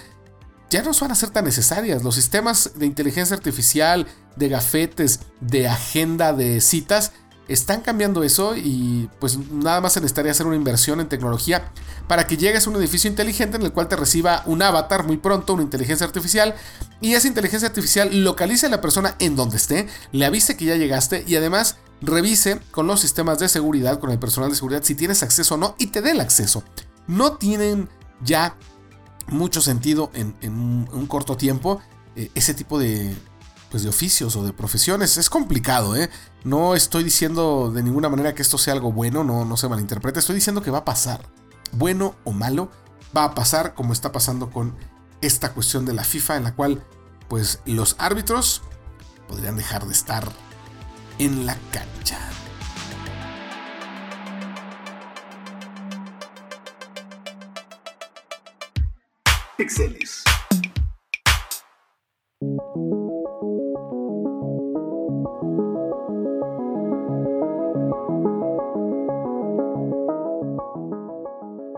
ya 0.70 0.82
no 0.82 0.90
van 1.00 1.10
a 1.10 1.14
ser 1.14 1.30
tan 1.30 1.44
necesarias. 1.44 2.02
Los 2.02 2.14
sistemas 2.14 2.72
de 2.74 2.86
inteligencia 2.86 3.36
artificial, 3.36 4.06
de 4.36 4.48
gafetes, 4.48 5.20
de 5.40 5.68
agenda 5.68 6.32
de 6.32 6.60
citas, 6.60 7.12
están 7.48 7.80
cambiando 7.80 8.22
eso 8.22 8.54
y 8.56 9.08
pues 9.18 9.38
nada 9.50 9.80
más 9.80 9.94
se 9.94 10.00
necesitaría 10.00 10.32
hacer 10.32 10.46
una 10.46 10.56
inversión 10.56 11.00
en 11.00 11.08
tecnología 11.08 11.72
para 12.06 12.26
que 12.26 12.36
llegues 12.36 12.66
a 12.66 12.70
un 12.70 12.76
edificio 12.76 13.08
inteligente 13.08 13.56
en 13.56 13.62
el 13.62 13.72
cual 13.72 13.88
te 13.88 13.96
reciba 13.96 14.42
un 14.44 14.62
avatar 14.62 15.06
muy 15.06 15.16
pronto, 15.16 15.54
una 15.54 15.62
inteligencia 15.62 16.06
artificial, 16.06 16.54
y 17.00 17.14
esa 17.14 17.26
inteligencia 17.26 17.68
artificial 17.68 18.22
localice 18.22 18.66
a 18.66 18.70
la 18.70 18.80
persona 18.80 19.14
en 19.18 19.34
donde 19.34 19.56
esté, 19.56 19.88
le 20.12 20.26
avise 20.26 20.56
que 20.56 20.66
ya 20.66 20.76
llegaste 20.76 21.24
y 21.26 21.36
además 21.36 21.76
revise 22.02 22.60
con 22.70 22.86
los 22.86 23.00
sistemas 23.00 23.38
de 23.38 23.48
seguridad, 23.48 23.98
con 23.98 24.10
el 24.10 24.18
personal 24.18 24.50
de 24.50 24.56
seguridad, 24.56 24.82
si 24.82 24.94
tienes 24.94 25.22
acceso 25.22 25.54
o 25.54 25.58
no 25.58 25.74
y 25.78 25.86
te 25.88 26.02
dé 26.02 26.10
el 26.12 26.20
acceso. 26.20 26.62
No 27.06 27.32
tienen 27.38 27.88
ya 28.22 28.56
mucho 29.28 29.60
sentido 29.60 30.10
en, 30.14 30.34
un, 30.42 31.06
corto 31.06 31.36
tiempo 31.36 31.80
eh, 32.16 32.30
ese 32.34 32.54
tipo 32.54 32.78
de, 32.78 33.14
pues 33.70 33.82
de 33.82 33.88
oficios 33.88 34.36
o 34.36 34.44
de 34.44 34.52
profesiones. 34.52 35.16
Es 35.16 35.30
complicado, 35.30 35.96
¿eh? 35.96 36.10
No 36.44 36.74
estoy 36.74 37.04
diciendo 37.04 37.70
de 37.70 37.82
ninguna 37.82 38.08
manera 38.08 38.34
que 38.34 38.42
esto 38.42 38.58
sea 38.58 38.74
algo 38.74 38.92
bueno, 38.92 39.24
no, 39.24 39.44
no 39.44 39.56
se 39.56 39.68
malinterprete. 39.68 40.18
Estoy 40.18 40.34
diciendo 40.34 40.62
que 40.62 40.70
va 40.70 40.78
a 40.78 40.84
pasar. 40.84 41.26
Bueno 41.72 42.14
o 42.24 42.32
malo, 42.32 42.70
va 43.16 43.24
a 43.24 43.34
pasar 43.34 43.74
como 43.74 43.92
está 43.92 44.12
pasando 44.12 44.50
con 44.50 44.76
esta 45.20 45.52
cuestión 45.52 45.84
de 45.84 45.92
la 45.92 46.04
FIFA, 46.04 46.36
en 46.36 46.44
la 46.44 46.54
cual, 46.54 46.84
pues, 47.28 47.60
los 47.66 47.96
árbitros 47.98 48.62
podrían 49.26 49.56
dejar 49.56 49.86
de 49.86 49.92
estar 49.92 50.28
en 51.18 51.44
la 51.44 51.56
cancha. 51.72 52.18
Pixeles. 59.58 60.22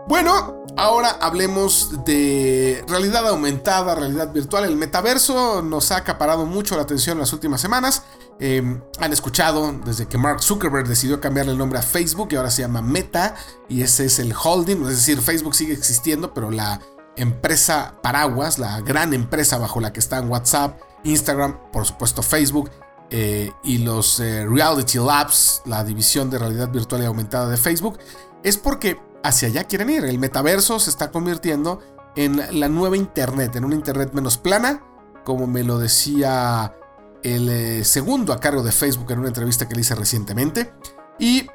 Bueno, 0.07 0.63
ahora 0.77 1.09
hablemos 1.21 2.05
de 2.05 2.85
realidad 2.87 3.27
aumentada, 3.27 3.95
realidad 3.95 4.31
virtual. 4.31 4.65
El 4.65 4.75
metaverso 4.75 5.63
nos 5.63 5.91
ha 5.91 5.97
acaparado 5.97 6.45
mucho 6.45 6.75
la 6.75 6.83
atención 6.83 7.17
en 7.17 7.21
las 7.21 7.33
últimas 7.33 7.61
semanas. 7.61 8.03
Em, 8.39 8.79
han 8.99 9.11
escuchado 9.11 9.73
desde 9.83 10.07
que 10.07 10.19
Mark 10.19 10.43
Zuckerberg 10.43 10.87
decidió 10.87 11.19
cambiarle 11.19 11.53
el 11.53 11.57
nombre 11.57 11.79
a 11.79 11.81
Facebook 11.81 12.29
y 12.31 12.35
ahora 12.35 12.51
se 12.51 12.61
llama 12.61 12.83
Meta 12.83 13.35
y 13.69 13.81
ese 13.81 14.05
es 14.05 14.19
el 14.19 14.33
holding, 14.33 14.83
es 14.83 14.97
decir, 14.97 15.19
Facebook 15.21 15.55
sigue 15.55 15.73
existiendo, 15.73 16.33
pero 16.33 16.51
la 16.51 16.79
empresa 17.15 17.95
paraguas, 18.01 18.59
la 18.59 18.81
gran 18.81 19.13
empresa 19.13 19.57
bajo 19.57 19.79
la 19.79 19.93
que 19.93 19.99
están 19.99 20.29
WhatsApp, 20.29 20.79
Instagram, 21.03 21.71
por 21.71 21.85
supuesto 21.85 22.21
Facebook 22.21 22.69
eh, 23.09 23.51
y 23.63 23.79
los 23.79 24.19
eh, 24.19 24.45
Reality 24.45 24.97
Labs, 24.97 25.61
la 25.65 25.83
división 25.83 26.29
de 26.29 26.39
realidad 26.39 26.69
virtual 26.69 27.01
y 27.01 27.05
aumentada 27.05 27.49
de 27.49 27.57
Facebook, 27.57 27.99
es 28.43 28.57
porque 28.57 28.99
hacia 29.23 29.49
allá 29.49 29.65
quieren 29.65 29.89
ir. 29.89 30.05
El 30.05 30.19
metaverso 30.19 30.79
se 30.79 30.89
está 30.89 31.11
convirtiendo 31.11 31.79
en 32.15 32.41
la 32.59 32.69
nueva 32.69 32.97
Internet, 32.97 33.55
en 33.55 33.65
una 33.65 33.75
Internet 33.75 34.13
menos 34.13 34.37
plana, 34.37 34.83
como 35.25 35.47
me 35.47 35.63
lo 35.63 35.77
decía 35.77 36.75
el 37.23 37.49
eh, 37.49 37.83
segundo 37.83 38.33
a 38.33 38.39
cargo 38.39 38.63
de 38.63 38.71
Facebook 38.71 39.11
en 39.11 39.19
una 39.19 39.27
entrevista 39.27 39.67
que 39.67 39.75
le 39.75 39.81
hice 39.81 39.95
recientemente. 39.95 40.73
Y 41.19 41.47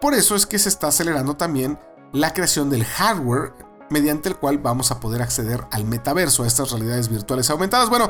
por 0.00 0.14
eso 0.14 0.34
es 0.34 0.46
que 0.46 0.58
se 0.58 0.68
está 0.68 0.88
acelerando 0.88 1.36
también 1.36 1.78
la 2.12 2.32
creación 2.32 2.70
del 2.70 2.84
hardware 2.84 3.52
mediante 3.90 4.28
el 4.28 4.36
cual 4.36 4.58
vamos 4.58 4.90
a 4.90 5.00
poder 5.00 5.20
acceder 5.20 5.66
al 5.70 5.84
metaverso, 5.84 6.44
a 6.44 6.46
estas 6.46 6.70
realidades 6.70 7.08
virtuales 7.08 7.50
aumentadas. 7.50 7.90
Bueno, 7.90 8.08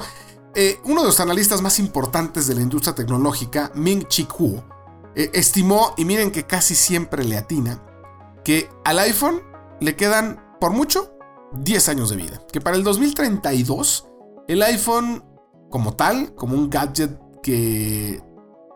eh, 0.55 0.79
uno 0.85 1.01
de 1.01 1.09
los 1.09 1.21
analistas 1.21 1.63
más 1.63 1.79
importantes 1.79 2.47
de 2.47 2.55
la 2.55 2.61
industria 2.61 2.95
tecnológica, 2.95 3.73
Ming 3.75 4.07
Chi 4.07 4.25
Kuo, 4.25 4.65
eh, 5.15 5.31
estimó, 5.33 5.95
y 5.97 6.05
miren 6.05 6.31
que 6.31 6.47
casi 6.47 6.75
siempre 6.75 7.25
le 7.25 7.37
atina, 7.37 7.83
que 8.45 8.69
al 8.85 8.99
iPhone 9.01 9.43
le 9.81 9.97
quedan, 9.97 10.57
por 10.61 10.73
mucho, 10.73 11.13
10 11.53 11.89
años 11.89 12.11
de 12.11 12.17
vida. 12.17 12.41
Que 12.53 12.61
para 12.61 12.77
el 12.77 12.85
2032, 12.85 14.07
el 14.49 14.63
iPhone 14.63 15.25
como 15.71 15.95
tal, 15.95 16.35
como 16.35 16.55
un 16.55 16.69
gadget 16.69 17.19
que 17.43 18.23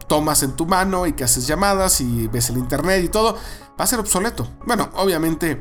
tomas 0.06 0.42
en 0.42 0.52
tu 0.52 0.66
mano 0.66 1.06
y 1.06 1.12
que 1.12 1.24
haces 1.24 1.46
llamadas 1.46 2.00
y 2.00 2.28
ves 2.28 2.50
el 2.50 2.58
internet 2.58 3.04
y 3.04 3.08
todo, 3.08 3.34
va 3.78 3.84
a 3.84 3.86
ser 3.86 4.00
obsoleto. 4.00 4.48
Bueno, 4.66 4.90
obviamente 4.94 5.60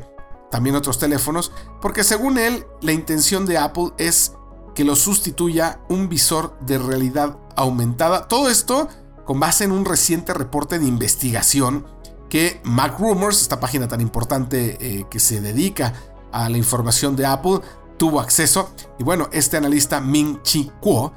también 0.54 0.76
otros 0.76 1.00
teléfonos, 1.00 1.50
porque 1.82 2.04
según 2.04 2.38
él, 2.38 2.64
la 2.80 2.92
intención 2.92 3.44
de 3.44 3.58
Apple 3.58 3.90
es 3.98 4.34
que 4.76 4.84
lo 4.84 4.94
sustituya 4.94 5.80
un 5.88 6.08
visor 6.08 6.56
de 6.60 6.78
realidad 6.78 7.36
aumentada. 7.56 8.28
Todo 8.28 8.48
esto 8.48 8.86
con 9.24 9.40
base 9.40 9.64
en 9.64 9.72
un 9.72 9.84
reciente 9.84 10.32
reporte 10.32 10.78
de 10.78 10.86
investigación 10.86 11.86
que 12.30 12.60
Mac 12.62 13.00
Rumors, 13.00 13.42
esta 13.42 13.58
página 13.58 13.88
tan 13.88 14.00
importante 14.00 14.78
eh, 14.80 15.06
que 15.10 15.18
se 15.18 15.40
dedica 15.40 15.92
a 16.30 16.48
la 16.48 16.56
información 16.56 17.16
de 17.16 17.26
Apple, 17.26 17.58
tuvo 17.96 18.20
acceso. 18.20 18.70
Y 19.00 19.02
bueno, 19.02 19.28
este 19.32 19.56
analista 19.56 20.00
Ming 20.00 20.40
Chi 20.42 20.70
Kuo 20.80 21.12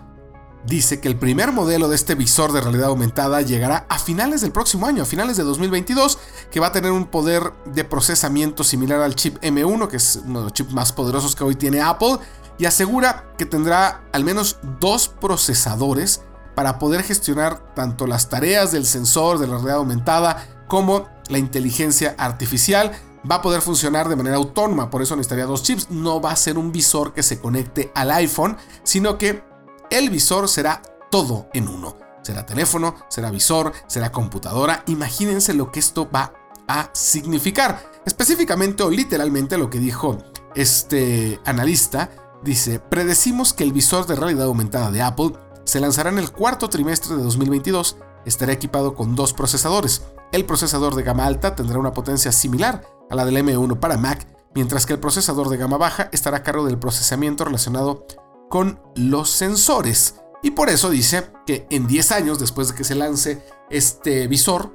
dice 0.66 1.00
que 1.00 1.08
el 1.08 1.18
primer 1.18 1.52
modelo 1.52 1.88
de 1.88 1.96
este 1.96 2.16
visor 2.16 2.52
de 2.52 2.62
realidad 2.62 2.90
aumentada 2.90 3.42
llegará 3.42 3.86
a 3.90 4.00
finales 4.00 4.42
del 4.42 4.52
próximo 4.52 4.86
año, 4.86 5.04
a 5.04 5.06
finales 5.06 5.38
de 5.38 5.44
2022, 5.44 6.18
que 6.52 6.60
va 6.60 6.68
a 6.68 6.72
tener 6.72 6.92
un 6.92 7.06
poder 7.06 7.54
de 7.66 7.84
procesamiento 7.84 8.64
similar 8.64 9.02
al 9.02 9.16
chip 9.16 9.38
M1, 9.42 9.88
que 9.88 9.98
es 9.98 10.20
uno 10.26 10.40
de 10.40 10.46
los 10.46 10.54
chips 10.54 10.74
más 10.74 10.92
poderosos 10.92 11.36
que 11.36 11.44
hoy 11.44 11.56
tiene 11.56 11.82
Apple, 11.82 12.18
y 12.58 12.66
asegura 12.66 13.32
que 13.38 13.46
tendrá 13.46 14.04
al 14.12 14.24
menos 14.24 14.58
dos 14.80 15.08
procesadores 15.08 16.22
para 16.56 16.80
poder 16.80 17.04
gestionar 17.04 17.76
tanto 17.76 18.08
las 18.08 18.30
tareas 18.30 18.72
del 18.72 18.86
sensor 18.86 19.38
de 19.38 19.46
la 19.46 19.54
realidad 19.54 19.78
aumentada 19.78 20.44
como 20.68 21.08
la 21.30 21.38
inteligencia 21.38 22.16
artificial. 22.18 22.92
Va 23.30 23.36
a 23.36 23.42
poder 23.42 23.62
funcionar 23.62 24.10
de 24.10 24.16
manera 24.16 24.38
autónoma, 24.38 24.90
por 24.90 25.02
eso 25.02 25.16
necesitaría 25.16 25.46
dos 25.46 25.62
chips. 25.62 25.92
No 25.92 26.20
va 26.20 26.32
a 26.32 26.36
ser 26.36 26.58
un 26.58 26.72
visor 26.72 27.14
que 27.14 27.22
se 27.22 27.40
conecte 27.40 27.92
al 27.94 28.10
iPhone, 28.10 28.58
sino 28.84 29.18
que 29.20 29.44
el 29.89 30.10
visor 30.10 30.48
será 30.50 30.82
todo 31.10 31.48
en 31.53 31.67
uno. 31.67 31.96
Será 32.22 32.46
teléfono, 32.46 32.96
será 33.08 33.32
visor, 33.32 33.72
será 33.88 34.12
computadora. 34.12 34.84
Imagínense 34.88 35.53
lo 35.53 35.72
que 35.72 35.79
esto 35.79 36.10
va 36.10 36.34
a 36.67 36.89
significar. 36.94 37.91
Específicamente 38.06 38.84
o 38.84 38.89
literalmente 38.89 39.58
lo 39.58 39.70
que 39.70 39.79
dijo 39.79 40.17
este 40.56 41.39
analista. 41.46 42.10
Dice, 42.44 42.79
predecimos 42.79 43.53
que 43.53 43.63
el 43.63 43.74
visor 43.74 44.06
de 44.06 44.15
realidad 44.15 44.48
aumentada 44.48 44.91
de 44.91 45.01
Apple 45.01 45.34
se 45.63 45.79
lanzará 45.79 46.10
en 46.10 46.20
el 46.20 46.32
cuarto 46.32 46.70
trimestre 46.70 47.15
de 47.15 47.24
2022. 47.24 47.98
Estará 48.25 48.51
equipado 48.51 48.94
con 48.94 49.15
dos 49.15 49.34
procesadores. 49.34 50.03
El 50.32 50.46
procesador 50.46 50.96
de 50.96 51.03
gama 51.03 51.25
alta 51.25 51.56
tendrá 51.56 51.79
una 51.79 51.94
potencia 51.94 52.32
similar 52.32 52.84
a 53.10 53.15
la 53.15 53.25
del 53.25 53.38
M1 53.38 53.79
para 53.79 53.98
Mac, 53.98 54.27
mientras 54.53 54.86
que 54.86 54.94
el 54.94 55.00
procesador 55.00 55.48
de 55.50 55.58
gama 55.58 55.77
baja 55.77 56.10
estará 56.12 56.38
a 56.38 56.44
cargo 56.44 56.65
del 56.65 56.77
procesamiento 56.77 57.46
relacionado 57.46 58.06
con 58.50 58.80
los 58.96 59.30
sensores. 59.30 60.16
Y 60.44 60.51
por 60.51 60.70
eso 60.70 60.89
dice 60.89 61.32
que 61.46 61.68
en 61.70 61.88
10 61.88 62.12
años 62.12 62.39
después 62.39 62.70
de 62.70 62.75
que 62.75 62.84
se 62.84 62.96
lance 62.96 63.44
este 63.70 64.27
visor, 64.27 64.72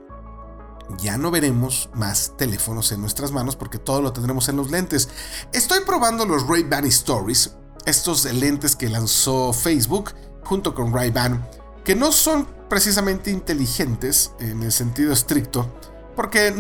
ya 0.99 1.17
no 1.17 1.31
veremos 1.31 1.89
más 1.95 2.33
teléfonos 2.37 2.93
en 2.93 3.01
nuestras 3.01 3.33
manos 3.33 3.57
porque 3.57 3.79
todo 3.79 4.03
lo 4.03 4.13
tendremos 4.13 4.49
en 4.49 4.57
los 4.57 4.71
lentes. 4.71 5.09
Estoy 5.53 5.81
probando 5.87 6.27
los 6.27 6.47
Ray-Ban 6.47 6.85
Stories, 6.87 7.55
estos 7.87 8.25
lentes 8.25 8.77
que 8.77 8.89
lanzó 8.89 9.53
Facebook 9.53 10.13
junto 10.45 10.75
con 10.75 10.93
Ray-Ban, 10.93 11.49
que 11.85 11.95
no 11.95 12.13
son 12.13 12.47
precisamente 12.69 13.31
inteligentes 13.31 14.33
en 14.41 14.63
el 14.63 14.73
sentido 14.73 15.13
estricto, 15.13 15.73
porque 16.17 16.53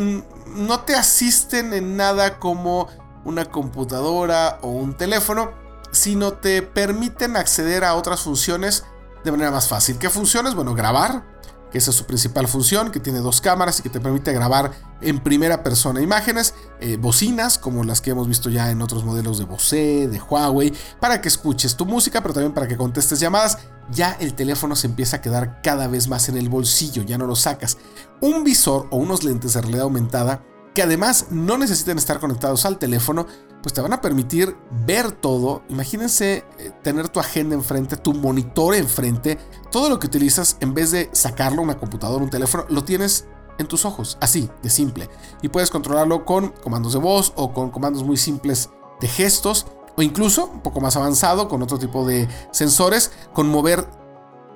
no 0.46 0.80
te 0.80 0.94
asisten 0.94 1.72
en 1.72 1.96
nada 1.96 2.38
como 2.38 2.88
una 3.24 3.46
computadora 3.46 4.58
o 4.62 4.68
un 4.68 4.96
teléfono, 4.96 5.52
sino 5.92 6.32
te 6.32 6.62
permiten 6.62 7.36
acceder 7.36 7.84
a 7.84 7.94
otras 7.94 8.22
funciones 8.22 8.84
de 9.24 9.30
manera 9.30 9.50
más 9.50 9.68
fácil. 9.68 9.98
¿Qué 9.98 10.10
funciones? 10.10 10.54
Bueno, 10.54 10.74
grabar, 10.74 11.24
que 11.70 11.78
esa 11.78 11.90
es 11.90 11.96
su 11.96 12.06
principal 12.06 12.48
función, 12.48 12.90
que 12.90 13.00
tiene 13.00 13.20
dos 13.20 13.40
cámaras 13.40 13.78
y 13.78 13.82
que 13.82 13.88
te 13.88 14.00
permite 14.00 14.32
grabar 14.32 14.72
en 15.00 15.20
primera 15.20 15.62
persona 15.62 16.00
imágenes, 16.00 16.54
eh, 16.80 16.96
bocinas 16.96 17.58
como 17.58 17.84
las 17.84 18.00
que 18.00 18.10
hemos 18.10 18.28
visto 18.28 18.50
ya 18.50 18.70
en 18.70 18.82
otros 18.82 19.04
modelos 19.04 19.38
de 19.38 19.44
Bose, 19.44 20.08
de 20.08 20.20
Huawei, 20.20 20.72
para 21.00 21.20
que 21.20 21.28
escuches 21.28 21.76
tu 21.76 21.86
música, 21.86 22.20
pero 22.20 22.34
también 22.34 22.52
para 22.52 22.68
que 22.68 22.76
contestes 22.76 23.20
llamadas. 23.20 23.58
Ya 23.90 24.12
el 24.20 24.34
teléfono 24.34 24.76
se 24.76 24.86
empieza 24.86 25.16
a 25.16 25.20
quedar 25.20 25.60
cada 25.62 25.86
vez 25.88 26.08
más 26.08 26.28
en 26.28 26.36
el 26.36 26.48
bolsillo, 26.48 27.02
ya 27.02 27.18
no 27.18 27.26
lo 27.26 27.36
sacas. 27.36 27.78
Un 28.20 28.44
visor 28.44 28.86
o 28.90 28.96
unos 28.96 29.24
lentes 29.24 29.54
de 29.54 29.60
realidad 29.60 29.82
aumentada 29.82 30.44
que 30.74 30.82
además 30.82 31.26
no 31.30 31.58
necesitan 31.58 31.98
estar 31.98 32.18
conectados 32.18 32.64
al 32.64 32.78
teléfono, 32.78 33.26
pues 33.62 33.72
te 33.72 33.80
van 33.80 33.92
a 33.92 34.00
permitir 34.00 34.56
ver 34.84 35.12
todo. 35.12 35.62
Imagínense 35.68 36.44
eh, 36.58 36.72
tener 36.82 37.08
tu 37.08 37.20
agenda 37.20 37.54
enfrente, 37.54 37.96
tu 37.96 38.12
monitor 38.12 38.74
enfrente, 38.74 39.38
todo 39.70 39.88
lo 39.88 39.98
que 39.98 40.08
utilizas, 40.08 40.56
en 40.60 40.74
vez 40.74 40.90
de 40.90 41.08
sacarlo 41.12 41.62
una 41.62 41.78
computadora, 41.78 42.24
un 42.24 42.30
teléfono, 42.30 42.66
lo 42.68 42.84
tienes 42.84 43.26
en 43.58 43.66
tus 43.68 43.84
ojos, 43.84 44.18
así, 44.20 44.50
de 44.62 44.70
simple. 44.70 45.08
Y 45.40 45.48
puedes 45.48 45.70
controlarlo 45.70 46.24
con 46.24 46.48
comandos 46.48 46.92
de 46.92 46.98
voz 46.98 47.32
o 47.36 47.52
con 47.52 47.70
comandos 47.70 48.02
muy 48.02 48.16
simples 48.16 48.70
de 49.00 49.08
gestos, 49.08 49.66
o 49.96 50.02
incluso 50.02 50.46
un 50.46 50.60
poco 50.60 50.80
más 50.80 50.96
avanzado, 50.96 51.48
con 51.48 51.62
otro 51.62 51.78
tipo 51.78 52.06
de 52.06 52.28
sensores, 52.50 53.12
con 53.32 53.48
mover 53.48 53.86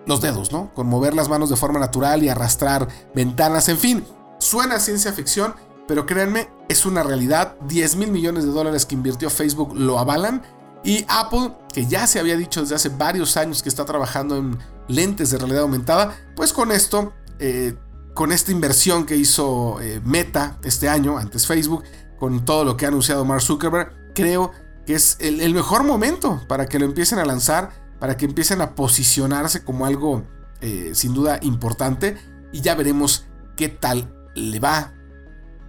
los 0.06 0.20
dedos, 0.20 0.52
¿no? 0.52 0.72
Con 0.74 0.86
mover 0.86 1.14
las 1.14 1.28
manos 1.28 1.50
de 1.50 1.56
forma 1.56 1.78
natural 1.78 2.22
y 2.22 2.28
arrastrar 2.28 2.88
ventanas, 3.14 3.68
en 3.68 3.78
fin. 3.78 4.06
Suena 4.38 4.80
ciencia 4.80 5.12
ficción, 5.12 5.54
pero 5.86 6.06
créanme, 6.06 6.48
es 6.68 6.86
una 6.86 7.02
realidad. 7.02 7.56
10 7.66 7.96
mil 7.96 8.10
millones 8.10 8.44
de 8.44 8.50
dólares 8.50 8.86
que 8.86 8.94
invirtió 8.94 9.30
Facebook 9.30 9.74
lo 9.74 9.98
avalan. 9.98 10.42
Y 10.84 11.04
Apple, 11.08 11.52
que 11.72 11.86
ya 11.86 12.06
se 12.06 12.20
había 12.20 12.36
dicho 12.36 12.60
desde 12.60 12.76
hace 12.76 12.88
varios 12.90 13.36
años 13.36 13.62
que 13.62 13.68
está 13.68 13.84
trabajando 13.84 14.36
en 14.36 14.58
lentes 14.88 15.30
de 15.30 15.38
realidad 15.38 15.62
aumentada, 15.62 16.16
pues 16.36 16.52
con 16.52 16.70
esto, 16.70 17.12
eh, 17.40 17.74
con 18.14 18.30
esta 18.30 18.52
inversión 18.52 19.04
que 19.04 19.16
hizo 19.16 19.80
eh, 19.80 20.00
Meta 20.04 20.58
este 20.62 20.88
año, 20.88 21.18
antes 21.18 21.46
Facebook, 21.46 21.82
con 22.20 22.44
todo 22.44 22.64
lo 22.64 22.76
que 22.76 22.84
ha 22.84 22.88
anunciado 22.88 23.24
Mark 23.24 23.42
Zuckerberg, 23.42 24.12
creo 24.14 24.52
que 24.86 24.94
es 24.94 25.16
el, 25.20 25.52
mejor 25.52 25.82
momento 25.82 26.40
para 26.46 26.66
que 26.66 26.78
lo 26.78 26.84
empiecen 26.84 27.18
a 27.18 27.24
lanzar, 27.24 27.70
para 27.98 28.16
que 28.16 28.24
empiecen 28.24 28.60
a 28.60 28.76
posicionarse 28.76 29.64
como 29.64 29.86
algo 29.86 30.24
eh, 30.60 30.92
sin 30.94 31.14
duda 31.14 31.40
importante. 31.42 32.16
Y 32.52 32.60
ya 32.60 32.76
veremos 32.76 33.26
qué 33.56 33.68
tal 33.68 34.14
le 34.36 34.60
va 34.60 34.92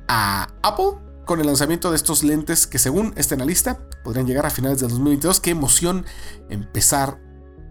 a 0.08 0.48
Apple 0.64 1.00
con 1.26 1.40
el 1.40 1.48
lanzamiento 1.48 1.90
de 1.90 1.98
estos 1.98 2.24
lentes 2.24 2.68
que 2.68 2.80
según 2.80 3.14
está 3.18 3.36
en 3.36 3.40
la 3.40 3.46
lista 3.46 3.80
podrían 4.04 4.26
llegar 4.26 4.46
a 4.46 4.50
finales 4.50 4.80
de 4.80 4.88
2022. 4.88 5.40
Qué 5.40 5.52
emoción 5.52 6.06
empezar 6.50 7.22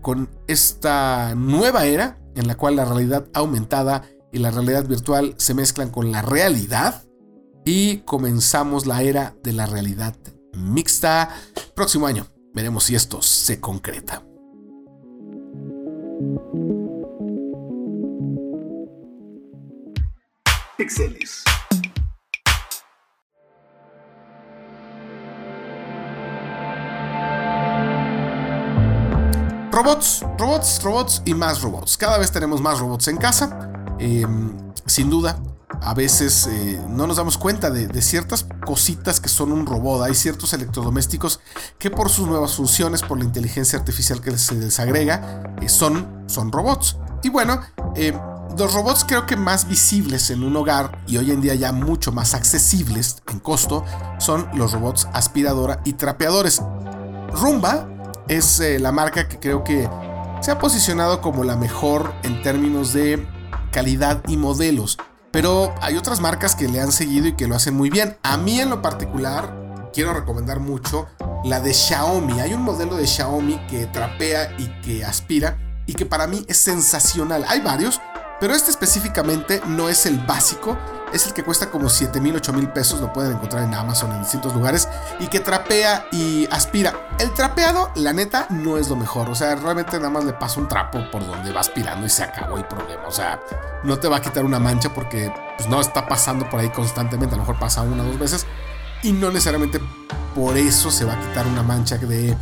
con 0.02 0.28
esta 0.46 1.34
nueva 1.34 1.86
era 1.86 2.18
en 2.34 2.46
la 2.46 2.54
cual 2.56 2.76
la 2.76 2.84
realidad 2.84 3.26
aumentada 3.32 4.02
y 4.32 4.38
la 4.38 4.50
realidad 4.50 4.86
virtual 4.86 5.34
se 5.38 5.54
mezclan 5.54 5.90
con 5.90 6.12
la 6.12 6.22
realidad 6.22 7.04
y 7.64 7.98
comenzamos 7.98 8.86
la 8.86 9.02
era 9.02 9.34
de 9.42 9.52
la 9.52 9.66
realidad 9.66 10.14
mixta. 10.52 11.30
Próximo 11.74 12.06
año 12.06 12.26
veremos 12.54 12.84
si 12.84 12.94
esto 12.94 13.22
se 13.22 13.60
concreta. 13.60 14.22
Pixeles. 20.76 21.42
Robots, 29.76 30.24
robots, 30.38 30.82
robots 30.82 31.22
y 31.26 31.34
más 31.34 31.60
robots. 31.60 31.98
Cada 31.98 32.16
vez 32.16 32.32
tenemos 32.32 32.62
más 32.62 32.78
robots 32.78 33.08
en 33.08 33.18
casa. 33.18 33.70
Em, 33.98 34.56
sin 34.86 35.10
duda, 35.10 35.38
a 35.82 35.92
veces 35.92 36.46
eh, 36.50 36.80
no 36.88 37.06
nos 37.06 37.18
damos 37.18 37.36
cuenta 37.36 37.68
de, 37.68 38.00
ciertas 38.00 38.46
cositas 38.64 39.20
que 39.20 39.28
son 39.28 39.52
un 39.52 39.66
robot. 39.66 40.04
Hay 40.04 40.14
ciertos 40.14 40.54
electrodomésticos 40.54 41.40
que 41.78 41.90
por 41.90 42.08
sus 42.08 42.26
nuevas 42.26 42.54
funciones, 42.54 43.02
por 43.02 43.18
la 43.18 43.24
inteligencia 43.24 43.78
artificial 43.78 44.22
que 44.22 44.38
se 44.38 44.54
les 44.54 44.80
agrega, 44.80 45.42
eh, 45.60 45.68
son, 45.68 46.24
son 46.26 46.52
robots. 46.52 46.96
Y 47.22 47.28
bueno, 47.28 47.60
em, 47.96 48.18
los 48.56 48.72
robots 48.72 49.04
creo 49.06 49.26
que 49.26 49.36
más 49.36 49.68
visibles 49.68 50.30
en 50.30 50.42
un 50.42 50.56
hogar 50.56 51.04
y 51.06 51.18
hoy 51.18 51.32
en 51.32 51.42
día 51.42 51.54
ya 51.54 51.72
mucho 51.72 52.12
más 52.12 52.32
accesibles 52.32 53.22
en 53.30 53.40
costo 53.40 53.84
son 54.20 54.48
los 54.54 54.72
robots 54.72 55.06
aspiradora 55.12 55.82
y 55.84 55.92
trapeadores. 55.92 56.62
Rumba 57.34 57.90
es 58.28 58.60
eh, 58.60 58.78
la 58.78 58.92
marca 58.92 59.28
que 59.28 59.38
creo 59.38 59.64
que 59.64 59.88
se 60.40 60.50
ha 60.50 60.58
posicionado 60.58 61.20
como 61.20 61.44
la 61.44 61.56
mejor 61.56 62.14
en 62.22 62.42
términos 62.42 62.92
de 62.92 63.26
calidad 63.72 64.22
y 64.28 64.36
modelos. 64.36 64.98
Pero 65.30 65.74
hay 65.82 65.96
otras 65.96 66.20
marcas 66.20 66.54
que 66.54 66.68
le 66.68 66.80
han 66.80 66.92
seguido 66.92 67.26
y 67.26 67.34
que 67.34 67.46
lo 67.46 67.54
hacen 67.54 67.74
muy 67.74 67.90
bien. 67.90 68.16
A 68.22 68.36
mí 68.36 68.60
en 68.60 68.70
lo 68.70 68.80
particular 68.80 69.90
quiero 69.92 70.14
recomendar 70.14 70.60
mucho 70.60 71.06
la 71.44 71.60
de 71.60 71.74
Xiaomi. 71.74 72.40
Hay 72.40 72.54
un 72.54 72.62
modelo 72.62 72.96
de 72.96 73.06
Xiaomi 73.06 73.58
que 73.66 73.86
trapea 73.86 74.54
y 74.58 74.68
que 74.82 75.04
aspira 75.04 75.58
y 75.86 75.94
que 75.94 76.06
para 76.06 76.26
mí 76.26 76.44
es 76.48 76.56
sensacional. 76.56 77.44
Hay 77.48 77.60
varios, 77.60 78.00
pero 78.40 78.54
este 78.54 78.70
específicamente 78.70 79.62
no 79.66 79.88
es 79.88 80.06
el 80.06 80.18
básico, 80.18 80.76
es 81.12 81.26
el 81.26 81.32
que 81.32 81.42
cuesta 81.44 81.70
como 81.70 81.88
7 81.88 82.20
mil, 82.20 82.36
8 82.36 82.52
mil 82.52 82.68
pesos, 82.68 83.00
lo 83.00 83.12
pueden 83.12 83.32
encontrar 83.32 83.62
en 83.62 83.74
Amazon 83.74 84.12
en 84.12 84.20
distintos 84.20 84.54
lugares, 84.54 84.88
y 85.20 85.28
que 85.28 85.40
trapea 85.40 86.06
y 86.12 86.46
aspira. 86.50 87.08
El 87.18 87.32
trapeado, 87.32 87.90
la 87.94 88.12
neta, 88.12 88.46
no 88.50 88.76
es 88.76 88.88
lo 88.88 88.96
mejor, 88.96 89.30
o 89.30 89.34
sea, 89.34 89.54
realmente 89.54 89.96
nada 89.96 90.10
más 90.10 90.24
le 90.24 90.32
pasa 90.32 90.60
un 90.60 90.68
trapo 90.68 90.98
por 91.10 91.26
donde 91.26 91.52
va 91.52 91.60
aspirando 91.60 92.06
y 92.06 92.10
se 92.10 92.24
acabó 92.24 92.56
el 92.56 92.66
problema, 92.66 93.06
o 93.06 93.12
sea, 93.12 93.40
no 93.84 93.98
te 93.98 94.08
va 94.08 94.16
a 94.16 94.20
quitar 94.20 94.44
una 94.44 94.58
mancha 94.58 94.92
porque 94.92 95.32
pues, 95.56 95.68
no 95.68 95.80
está 95.80 96.06
pasando 96.06 96.48
por 96.50 96.60
ahí 96.60 96.70
constantemente, 96.70 97.34
a 97.34 97.38
lo 97.38 97.44
mejor 97.44 97.58
pasa 97.58 97.82
una 97.82 98.02
o 98.02 98.06
dos 98.06 98.18
veces, 98.18 98.46
y 99.02 99.12
no 99.12 99.30
necesariamente 99.30 99.80
por 100.34 100.56
eso 100.58 100.90
se 100.90 101.04
va 101.04 101.14
a 101.14 101.20
quitar 101.20 101.46
una 101.46 101.62
mancha 101.62 101.96
de 101.96 102.36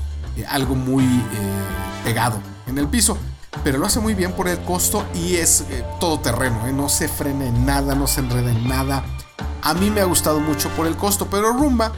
algo 0.49 0.75
muy 0.75 1.05
eh, 1.05 2.05
pegado 2.05 2.41
en 2.67 2.79
el 2.79 2.89
piso 2.89 3.17
pero 3.63 3.79
lo 3.79 3.87
hace 3.87 4.01
muy 4.01 4.15
bien 4.15 4.33
por 4.33 4.49
el 4.49 4.59
costo 4.61 5.05
y 5.15 5.37
es 5.37 5.63
eh, 5.71 5.85
todo 6.01 6.19
terreno, 6.21 6.67
¿eh? 6.67 6.73
no 6.73 6.89
se 6.89 7.09
frena 7.09 7.47
en 7.47 7.65
nada, 7.65 7.95
no 7.95 8.07
se 8.07 8.21
enreda 8.21 8.51
en 8.51 8.67
nada. 8.69 9.05
A 9.63 9.75
mí 9.75 9.91
me 9.91 10.01
ha 10.01 10.05
gustado 10.05 10.41
mucho 10.41 10.69
por 10.71 10.87
el 10.87 10.97
costo, 10.97 11.29
pero 11.31 11.53
Rumba 11.53 11.93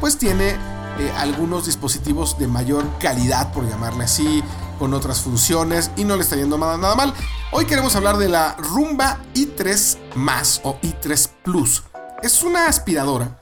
pues 0.00 0.16
tiene 0.16 0.50
eh, 0.50 1.12
algunos 1.16 1.66
dispositivos 1.66 2.38
de 2.38 2.46
mayor 2.46 2.84
calidad, 2.98 3.52
por 3.52 3.68
llamarle 3.68 4.04
así, 4.04 4.42
con 4.78 4.94
otras 4.94 5.20
funciones 5.20 5.90
y 5.96 6.04
no 6.04 6.16
le 6.16 6.22
está 6.22 6.36
yendo 6.36 6.56
nada, 6.56 6.94
mal. 6.94 7.12
Hoy 7.52 7.66
queremos 7.66 7.96
hablar 7.96 8.16
de 8.16 8.28
la 8.28 8.56
Rumba 8.56 9.18
i3 9.34 9.98
Más 10.14 10.60
o 10.64 10.78
i3 10.80 11.30
Plus. 11.42 11.82
Es 12.22 12.42
una 12.42 12.66
aspiradora 12.66 13.40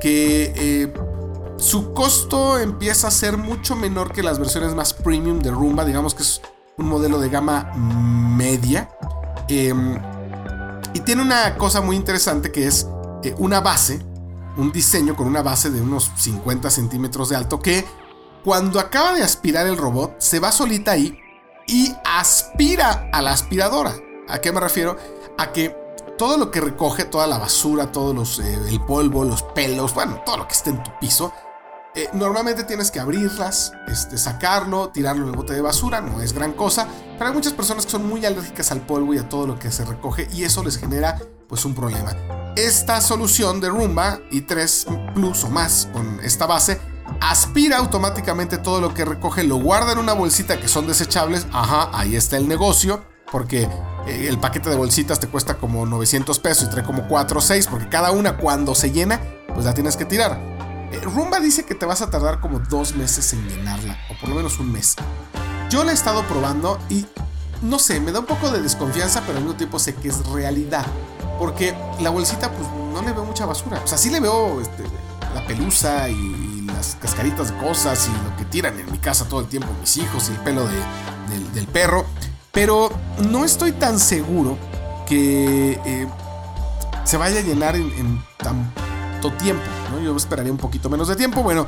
que 0.00 0.92
su 1.58 1.92
costo 1.92 2.58
empieza 2.58 3.08
a 3.08 3.10
ser 3.10 3.36
mucho 3.36 3.74
menor 3.74 4.12
que 4.12 4.22
las 4.22 4.38
versiones 4.38 4.74
más 4.74 4.94
premium 4.94 5.40
de 5.40 5.50
Rumba, 5.50 5.84
digamos 5.84 6.14
que 6.14 6.22
es 6.22 6.40
un 6.78 6.88
modelo 6.88 7.18
de 7.18 7.28
gama 7.28 7.72
media. 7.74 8.88
Em, 9.48 9.98
y 10.94 11.00
tiene 11.00 11.22
una 11.22 11.56
cosa 11.56 11.80
muy 11.80 11.96
interesante 11.96 12.50
que 12.50 12.66
es 12.66 12.86
eh, 13.22 13.34
una 13.38 13.60
base, 13.60 14.00
un 14.56 14.72
diseño 14.72 15.14
con 15.16 15.26
una 15.26 15.42
base 15.42 15.70
de 15.70 15.80
unos 15.80 16.10
50 16.16 16.70
centímetros 16.70 17.28
de 17.28 17.36
alto 17.36 17.60
que 17.60 17.84
cuando 18.44 18.80
acaba 18.80 19.14
de 19.14 19.22
aspirar 19.22 19.66
el 19.66 19.76
robot 19.76 20.16
se 20.18 20.40
va 20.40 20.52
solita 20.52 20.92
ahí 20.92 21.18
y 21.66 21.92
aspira 22.04 23.10
a 23.12 23.20
la 23.20 23.32
aspiradora. 23.32 23.94
¿A 24.28 24.38
qué 24.40 24.52
me 24.52 24.60
refiero? 24.60 24.96
A 25.36 25.52
que 25.52 25.76
todo 26.16 26.36
lo 26.36 26.50
que 26.50 26.60
recoge, 26.60 27.04
toda 27.04 27.26
la 27.26 27.38
basura, 27.38 27.92
todo 27.92 28.22
eh, 28.22 28.58
el 28.68 28.80
polvo, 28.80 29.24
los 29.24 29.42
pelos, 29.42 29.94
bueno, 29.94 30.22
todo 30.24 30.38
lo 30.38 30.48
que 30.48 30.54
esté 30.54 30.70
en 30.70 30.82
tu 30.82 30.90
piso, 30.98 31.32
eh, 31.98 32.08
normalmente 32.12 32.62
tienes 32.62 32.92
que 32.92 33.00
abrirlas, 33.00 33.72
este, 33.88 34.18
sacarlo, 34.18 34.90
tirarlo 34.90 35.24
en 35.24 35.30
el 35.30 35.36
bote 35.36 35.52
de 35.52 35.60
basura, 35.60 36.00
no 36.00 36.20
es 36.20 36.32
gran 36.32 36.52
cosa, 36.52 36.86
pero 37.18 37.30
hay 37.30 37.34
muchas 37.34 37.52
personas 37.52 37.84
que 37.86 37.90
son 37.90 38.08
muy 38.08 38.24
alérgicas 38.24 38.70
al 38.70 38.82
polvo 38.82 39.14
y 39.14 39.18
a 39.18 39.28
todo 39.28 39.48
lo 39.48 39.58
que 39.58 39.72
se 39.72 39.84
recoge 39.84 40.28
y 40.32 40.44
eso 40.44 40.62
les 40.62 40.78
genera 40.78 41.20
pues 41.48 41.64
un 41.64 41.74
problema. 41.74 42.14
Esta 42.54 43.00
solución 43.00 43.60
de 43.60 43.70
Roomba 43.70 44.20
y 44.30 44.42
3 44.42 44.86
Plus 45.12 45.42
o 45.42 45.48
más 45.48 45.88
con 45.92 46.20
esta 46.22 46.46
base 46.46 46.80
aspira 47.20 47.78
automáticamente 47.78 48.58
todo 48.58 48.80
lo 48.80 48.94
que 48.94 49.04
recoge, 49.04 49.42
lo 49.42 49.56
guarda 49.56 49.90
en 49.90 49.98
una 49.98 50.12
bolsita 50.12 50.60
que 50.60 50.68
son 50.68 50.86
desechables, 50.86 51.48
ajá, 51.52 51.90
ahí 51.92 52.14
está 52.14 52.36
el 52.36 52.46
negocio, 52.46 53.02
porque 53.32 53.62
eh, 54.06 54.26
el 54.28 54.38
paquete 54.38 54.70
de 54.70 54.76
bolsitas 54.76 55.18
te 55.18 55.26
cuesta 55.26 55.54
como 55.54 55.84
900 55.84 56.38
pesos 56.38 56.68
y 56.68 56.70
trae 56.70 56.84
como 56.84 57.08
4 57.08 57.38
o 57.38 57.42
6, 57.42 57.66
porque 57.66 57.88
cada 57.88 58.12
una 58.12 58.36
cuando 58.36 58.76
se 58.76 58.92
llena, 58.92 59.20
pues 59.52 59.66
la 59.66 59.74
tienes 59.74 59.96
que 59.96 60.04
tirar. 60.04 60.57
Eh, 60.92 61.00
Rumba 61.00 61.40
dice 61.40 61.64
que 61.64 61.74
te 61.74 61.86
vas 61.86 62.02
a 62.02 62.10
tardar 62.10 62.40
como 62.40 62.58
dos 62.58 62.94
meses 62.94 63.32
en 63.32 63.46
llenarla, 63.48 63.98
o 64.10 64.18
por 64.18 64.28
lo 64.28 64.34
menos 64.34 64.58
un 64.58 64.72
mes. 64.72 64.96
Yo 65.70 65.84
la 65.84 65.92
he 65.92 65.94
estado 65.94 66.22
probando 66.24 66.78
y 66.88 67.06
no 67.62 67.78
sé, 67.78 68.00
me 68.00 68.12
da 68.12 68.20
un 68.20 68.26
poco 68.26 68.50
de 68.50 68.60
desconfianza, 68.62 69.22
pero 69.22 69.38
al 69.38 69.44
mismo 69.44 69.56
tiempo 69.56 69.78
sé 69.78 69.94
que 69.94 70.08
es 70.08 70.24
realidad. 70.26 70.86
Porque 71.38 71.76
la 72.00 72.10
bolsita, 72.10 72.50
pues 72.50 72.68
no 72.92 73.02
le 73.02 73.12
veo 73.12 73.24
mucha 73.24 73.46
basura. 73.46 73.80
O 73.84 73.86
sea, 73.86 73.98
sí 73.98 74.10
le 74.10 74.20
veo 74.20 74.60
este, 74.60 74.84
la 75.34 75.46
pelusa 75.46 76.08
y, 76.08 76.56
las 76.68 76.96
cascaritas 77.00 77.50
de 77.50 77.56
cosas 77.66 78.08
y 78.08 78.28
lo 78.28 78.36
que 78.36 78.44
tiran 78.44 78.78
en 78.78 78.92
mi 78.92 78.98
casa 78.98 79.26
todo 79.26 79.40
el 79.40 79.46
tiempo 79.46 79.68
mis 79.80 79.96
hijos 79.96 80.28
y 80.28 80.32
el 80.32 80.38
pelo 80.40 80.68
del, 80.68 81.52
del 81.54 81.66
perro. 81.66 82.04
Pero 82.52 82.90
no 83.30 83.44
estoy 83.44 83.72
tan 83.72 83.98
seguro 83.98 84.58
que 85.08 85.80
eh, 85.84 86.06
se 87.04 87.16
vaya 87.16 87.40
a 87.40 87.42
llenar 87.42 87.74
en, 87.74 88.22
tiempo. 89.20 89.64
Yo 90.02 90.16
esperaría 90.16 90.52
un 90.52 90.58
poquito 90.58 90.88
menos 90.88 91.08
de 91.08 91.16
tiempo. 91.16 91.42
Bueno, 91.42 91.66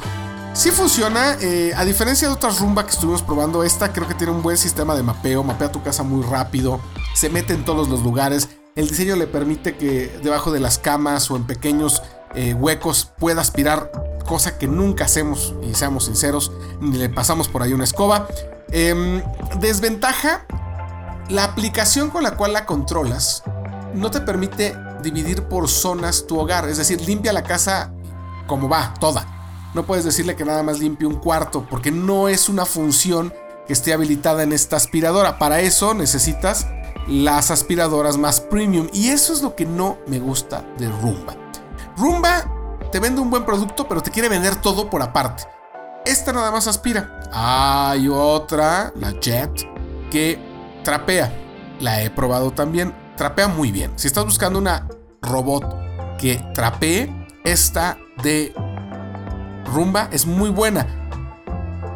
sí 0.55 0.71
funciona. 0.71 1.37
Eh, 1.41 1.73
a 1.77 1.85
diferencia 1.85 2.29
de 2.29 2.35
otras 2.35 2.61
rumba 2.61 2.85
que 2.85 2.93
estuvimos 2.93 3.23
probando, 3.23 3.63
esta 3.65 3.93
creo 3.93 4.07
que 4.09 4.15
tiene 4.15 4.33
un 4.33 4.43
buen 4.43 4.57
sistema 4.57 4.95
de 4.95 5.03
mapeo. 5.03 5.43
Mapea 5.43 5.71
tu 5.71 5.83
casa 5.83 6.03
muy 6.03 6.23
rápido. 6.23 6.81
Se 7.15 7.29
mete 7.29 7.53
en 7.53 7.65
todos 7.65 7.89
los 7.89 8.03
lugares. 8.03 8.49
El 8.77 8.89
diseño 8.89 9.17
le 9.17 9.27
permite 9.27 9.77
que 9.77 10.19
debajo 10.23 10.53
de 10.53 10.61
las 10.61 10.79
camas 10.79 11.31
o 11.31 11.37
en 11.37 11.45
pequeños 11.45 12.03
eh, 12.35 12.55
huecos 12.55 13.11
pueda 13.19 13.41
aspirar, 13.41 13.91
cosa 14.25 14.57
que 14.57 14.69
nunca 14.69 15.07
hacemos, 15.07 15.55
y 15.69 15.75
seamos 15.75 16.05
sinceros, 16.05 16.53
ni 16.81 16.97
le 16.97 17.09
pasamos 17.09 17.49
por 17.49 17.63
ahí 17.63 17.73
una 17.73 17.83
escoba. 17.83 18.29
Em, 18.71 19.23
desventaja, 19.59 20.47
la 21.29 21.43
aplicación 21.43 22.11
con 22.11 22.23
la 22.23 22.37
cual 22.37 22.53
la 22.53 22.65
controlas 22.67 23.43
no 23.95 24.11
te 24.11 24.21
permite 24.21 24.77
dividir 25.03 25.45
por 25.45 25.69
zonas 25.69 26.27
tu 26.27 26.39
hogar, 26.39 26.69
es 26.69 26.77
decir, 26.77 27.01
limpia 27.01 27.33
la 27.33 27.43
casa 27.43 27.93
como 28.47 28.69
va, 28.69 28.95
toda. 29.01 29.27
No 29.75 29.87
puedes 29.87 30.05
decirle 30.05 30.35
que 30.35 30.45
nada 30.45 30.63
más 30.63 30.81
limpie 30.81 31.07
un 31.07 31.17
cuarto, 31.17 31.67
porque 31.71 31.93
no 31.93 32.29
es 32.29 32.49
una 32.49 32.67
función 32.67 33.33
que 33.67 33.73
esté 33.73 33.93
habilitada 33.93 34.43
en 34.43 34.53
esta 34.53 34.77
aspiradora. 34.77 35.39
Para 35.39 35.61
eso 35.61 35.95
necesitas 35.95 36.67
las 37.07 37.51
aspiradoras 37.53 38.17
más 38.17 38.41
premium. 38.41 38.89
Y 38.93 39.09
eso 39.09 39.33
es 39.33 39.43
lo 39.43 39.55
que 39.55 39.67
no 39.67 39.99
me 40.09 40.19
gusta 40.19 40.65
de 40.79 40.89
Roomba. 40.89 41.37
Roomba 41.97 42.79
te 42.91 42.99
vende 42.99 43.21
un 43.21 43.31
buen 43.31 43.45
producto, 43.45 43.87
pero 43.87 44.01
te 44.01 44.11
quiere 44.11 44.29
vender 44.29 44.57
todo 44.57 44.91
por 44.91 45.03
aparte. 45.03 45.45
Esta 46.05 46.33
nada 46.33 46.51
más 46.51 46.67
aspira. 46.67 47.21
Hay 47.33 48.09
otra, 48.09 48.93
la 48.97 49.13
Jet, 49.21 49.53
que 50.11 50.39
trapea. 50.83 51.33
La 51.79 52.03
he 52.03 52.11
probado 52.11 52.51
también. 52.51 52.93
Trapea 53.21 53.49
muy 53.49 53.71
bien. 53.71 53.93
Si 53.97 54.07
estás 54.07 54.25
buscando 54.25 54.59
una 54.59 54.89
robot 55.21 56.17
que 56.17 56.43
trapee, 56.55 57.29
esta 57.45 57.99
de 58.23 58.55
Rumba 59.67 60.09
es 60.11 60.25
muy 60.25 60.49
buena. 60.49 60.87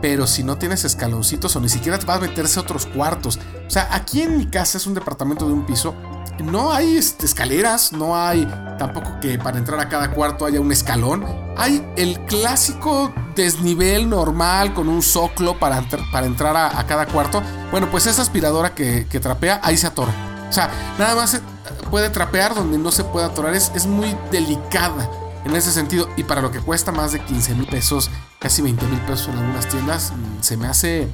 Pero 0.02 0.26
si 0.26 0.42
no 0.42 0.58
tienes 0.58 0.84
escaloncitos 0.84 1.56
o 1.56 1.60
ni 1.62 1.70
siquiera 1.70 1.98
vas 2.04 2.18
a 2.18 2.20
meterse 2.20 2.60
a 2.60 2.62
otros 2.62 2.84
cuartos. 2.84 3.40
O 3.66 3.70
sea, 3.70 3.88
aquí 3.90 4.20
en 4.20 4.36
mi 4.36 4.50
casa 4.50 4.76
es 4.76 4.86
un 4.86 4.92
departamento 4.92 5.46
de 5.46 5.54
un 5.54 5.64
piso. 5.64 5.94
No 6.44 6.74
hay 6.74 6.98
este, 6.98 7.24
escaleras, 7.24 7.94
no 7.94 8.14
hay 8.14 8.46
tampoco 8.78 9.18
que 9.22 9.38
para 9.38 9.56
entrar 9.56 9.80
a 9.80 9.88
cada 9.88 10.10
cuarto 10.10 10.44
haya 10.44 10.60
un 10.60 10.72
escalón. 10.72 11.24
Hay 11.56 11.90
el 11.96 12.20
clásico 12.26 13.14
desnivel 13.34 14.10
normal 14.10 14.74
con 14.74 14.90
un 14.90 15.00
soclo 15.00 15.58
para, 15.58 15.78
entrar 16.22 16.54
a, 16.54 16.86
cada 16.86 17.06
cuarto. 17.06 17.42
Bueno, 17.70 17.90
pues 17.90 18.06
esa 18.06 18.20
aspiradora 18.20 18.74
que, 18.74 19.06
trapea, 19.22 19.58
ahí 19.62 19.78
se 19.78 19.86
atora. 19.86 20.33
O 20.48 20.52
sea, 20.52 20.70
nada 20.98 21.14
más 21.14 21.40
puede 21.90 22.10
trapear 22.10 22.54
donde 22.54 22.78
no 22.78 22.90
se 22.90 23.04
puede 23.04 23.26
atorar. 23.26 23.54
Es, 23.54 23.72
es 23.74 23.86
muy 23.86 24.16
delicada 24.30 25.08
en 25.44 25.54
ese 25.54 25.72
sentido. 25.72 26.08
Y 26.16 26.24
para 26.24 26.40
lo 26.40 26.50
que 26.50 26.60
cuesta 26.60 26.92
más 26.92 27.12
de 27.12 27.20
15 27.20 27.54
mil 27.54 27.66
pesos, 27.66 28.10
casi 28.38 28.62
20 28.62 28.86
mil 28.86 29.00
pesos 29.00 29.28
en 29.28 29.38
algunas 29.38 29.68
tiendas, 29.68 30.12
mm, 30.12 30.42
se 30.42 30.56
me 30.56 30.66
hace 30.66 31.08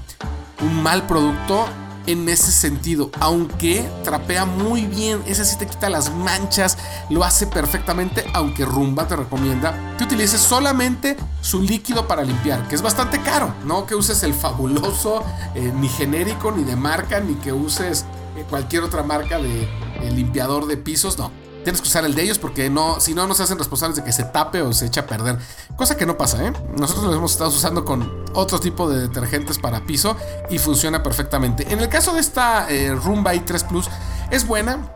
un 0.61 0.83
mal 0.83 1.07
producto 1.07 1.67
en 2.07 2.29
ese 2.29 2.51
sentido. 2.51 3.11
Aunque 3.21 3.89
trapea 4.05 4.45
muy 4.45 4.87
bien, 4.87 5.23
ese 5.27 5.45
sí 5.45 5.57
te 5.57 5.67
quita 5.67 5.91
las 5.91 6.13
manchas, 6.13 6.79
lo 7.09 7.25
hace 7.25 7.47
perfectamente. 7.47 8.25
Aunque 8.33 8.65
Rumba 8.65 9.07
te 9.07 9.17
recomienda 9.17 9.75
que 9.97 10.05
utilices 10.05 10.41
solamente 10.41 11.17
su 11.41 11.63
líquido 11.63 12.07
para 12.07 12.23
limpiar, 12.23 12.67
que 12.69 12.75
es 12.75 12.83
bastante 12.83 13.21
caro. 13.21 13.55
No 13.65 13.87
que 13.87 13.95
uses 13.95 14.23
el 14.23 14.35
fabuloso, 14.35 15.23
eh, 15.55 15.73
ni 15.75 15.89
genérico, 15.89 16.53
ni 16.53 16.65
de 16.65 16.77
marca, 16.77 17.21
ni 17.21 17.35
que 17.35 17.53
uses 17.53 18.05
cualquier 18.49 18.83
otra 18.83 19.03
marca 19.03 19.39
de 19.39 19.69
limpiador 20.11 20.67
de 20.67 20.77
pisos. 20.77 21.19
No, 21.19 21.31
tienes 21.63 21.81
que 21.81 21.89
usar 21.89 22.05
el 22.05 22.15
de 22.15 22.23
ellos 22.23 22.39
porque 22.39 22.71
no, 22.71 23.01
si 23.01 23.15
no, 23.15 23.27
nos 23.27 23.41
hacen 23.41 23.59
responsables 23.59 23.97
de 23.97 24.05
que 24.05 24.13
se 24.13 24.25
tape 24.25 24.63
o 24.63 24.73
se 24.73 24.87
eche 24.87 25.01
a 25.01 25.07
perder. 25.07 25.39
Cosa 25.77 25.97
que 25.97 26.07
no 26.07 26.17
pasa, 26.17 26.45
¿eh? 26.45 26.53
Nosotros 26.77 27.05
lo 27.05 27.15
hemos 27.15 27.33
estado 27.33 27.51
usando 27.51 27.85
con 27.85 28.25
otro 28.35 28.61
tipo 28.61 28.89
de 28.89 29.01
detergentes 29.01 29.59
para 29.59 29.85
piso 29.85 30.17
y 30.49 30.59
funciona 30.59 31.03
perfectamente. 31.03 31.73
En 31.73 31.81
el 31.81 31.89
caso 31.89 32.13
de 32.15 32.21
esta 32.21 32.71
eh, 32.71 32.95
Roomba 32.95 33.35
i3 33.35 33.67
Plus, 33.69 33.89
es 34.31 34.47
buena. 34.47 34.93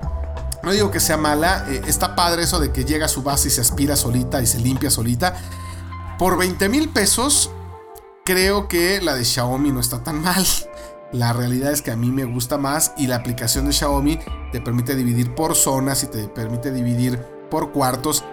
No 0.62 0.72
digo 0.72 0.90
que 0.90 1.00
sea 1.00 1.18
mala, 1.18 1.66
eh, 1.68 1.82
está 1.86 2.16
padre 2.16 2.44
eso 2.44 2.58
de 2.58 2.72
que 2.72 2.84
llega 2.84 3.06
a 3.06 3.08
su 3.08 3.22
base 3.22 3.48
y 3.48 3.50
se 3.50 3.60
aspira 3.60 3.96
solita 3.96 4.40
y 4.40 4.46
se 4.46 4.58
limpia 4.58 4.90
solita. 4.90 5.36
Por 6.18 6.38
20 6.38 6.68
mil 6.70 6.88
pesos, 6.88 7.50
creo 8.24 8.68
que 8.68 9.02
la 9.02 9.14
de 9.14 9.24
Xiaomi 9.24 9.72
no 9.72 9.80
está 9.80 10.02
tan 10.02 10.22
mal. 10.22 10.46
La 11.14 11.32
realidad 11.32 11.70
es 11.70 11.80
que 11.80 11.92
a 11.92 11.96
mí 11.96 12.10
me 12.10 12.24
gusta 12.24 12.58
más 12.58 12.92
y 12.96 13.06
la 13.06 13.14
aplicación 13.14 13.66
de 13.66 13.72
Xiaomi 13.72 14.18
te 14.50 14.60
permite 14.60 14.96
dividir 14.96 15.32
por 15.32 15.54
zonas 15.54 16.02
y 16.02 16.08
te 16.08 16.26
permite 16.26 16.72
dividir 16.72 17.20
por 17.52 17.70
cuartos. 17.70 18.24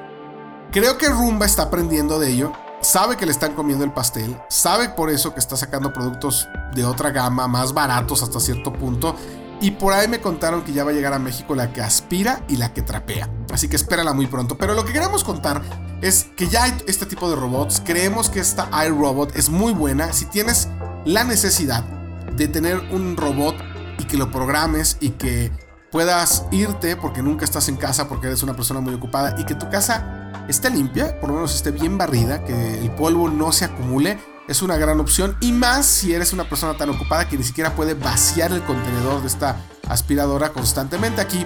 Creo 0.72 0.98
que 0.98 1.08
Rumba 1.08 1.46
está 1.46 1.62
aprendiendo 1.62 2.18
de 2.18 2.32
ello. 2.32 2.54
Sabe 2.82 3.18
que 3.18 3.28
le 3.28 3.34
están 3.34 3.54
comiendo 3.54 3.86
el 3.86 3.94
pastel. 3.94 4.36
Sabe 4.50 4.90
por 4.90 5.12
eso 5.12 5.32
que 5.32 5.40
está 5.40 5.56
sacando 5.56 5.94
productos 5.94 6.48
de 6.74 6.84
otra 6.84 7.12
gama, 7.12 7.48
más 7.48 7.72
baratos 7.72 8.24
hasta 8.24 8.40
cierto 8.40 8.74
punto. 8.74 9.16
Y 9.62 9.70
por 9.70 9.94
ahí 9.94 10.08
me 10.08 10.20
contaron 10.20 10.64
que 10.64 10.74
ya 10.74 10.84
va 10.84 10.90
a 10.90 10.94
llegar 10.96 11.14
a 11.14 11.20
México 11.20 11.54
la 11.54 11.72
que 11.72 11.82
aspira 11.82 12.42
y 12.48 12.58
la 12.58 12.74
que 12.74 12.82
trapea. 12.82 13.30
Así 13.54 13.70
que 13.70 13.76
espérala 13.76 14.14
muy 14.14 14.26
pronto. 14.26 14.58
Pero 14.58 14.74
lo 14.74 14.86
que 14.86 14.94
queremos 14.94 15.24
contar 15.24 15.62
es 16.02 16.30
que 16.36 16.48
ya 16.48 16.64
hay 16.64 16.74
este 16.88 17.06
tipo 17.06 17.30
de 17.30 17.36
robots. 17.36 17.80
Creemos 17.86 18.32
que 18.32 18.40
esta 18.40 18.72
iRobot 18.88 19.36
es 19.36 19.52
muy 19.52 19.72
buena. 19.72 20.14
Si 20.14 20.26
tienes 20.26 20.68
la 21.06 21.24
necesidad 21.24 22.01
de 22.36 22.48
tener 22.48 22.78
un 22.92 23.18
robot 23.18 23.56
y 24.00 24.06
que 24.06 24.18
lo 24.18 24.32
programes 24.32 24.98
y 25.00 25.12
que 25.12 25.52
puedas 25.92 26.46
irte 26.52 26.96
porque 26.96 27.22
nunca 27.22 27.46
estás 27.46 27.68
en 27.68 27.76
casa 27.76 28.08
porque 28.08 28.28
eres 28.28 28.44
una 28.44 28.56
persona 28.56 28.80
muy 28.80 28.94
ocupada 28.94 29.36
y 29.38 29.46
que 29.46 29.56
tu 29.56 29.70
casa 29.70 30.32
esté 30.48 30.70
limpia, 30.70 31.20
por 31.20 31.30
lo 31.30 31.36
menos 31.36 31.54
esté 31.54 31.72
bien 31.72 31.98
barrida, 31.98 32.44
que 32.44 32.80
el 32.80 32.92
polvo 32.92 33.30
no 33.30 33.52
se 33.52 33.66
acumule, 33.66 34.18
es 34.48 34.62
una 34.62 34.78
gran 34.78 35.00
opción 35.00 35.38
y 35.42 35.52
más 35.52 35.86
si 35.86 36.14
eres 36.14 36.34
una 36.34 36.46
persona 36.46 36.78
tan 36.78 36.90
ocupada 36.90 37.28
que 37.28 37.38
ni 37.38 37.44
siquiera 37.44 37.76
puede 37.76 37.94
vaciar 37.94 38.52
el 38.52 38.62
contenedor 38.64 39.22
de 39.22 39.28
esta 39.28 39.58
aspiradora 39.88 40.50
constantemente. 40.50 41.22
Aquí 41.22 41.46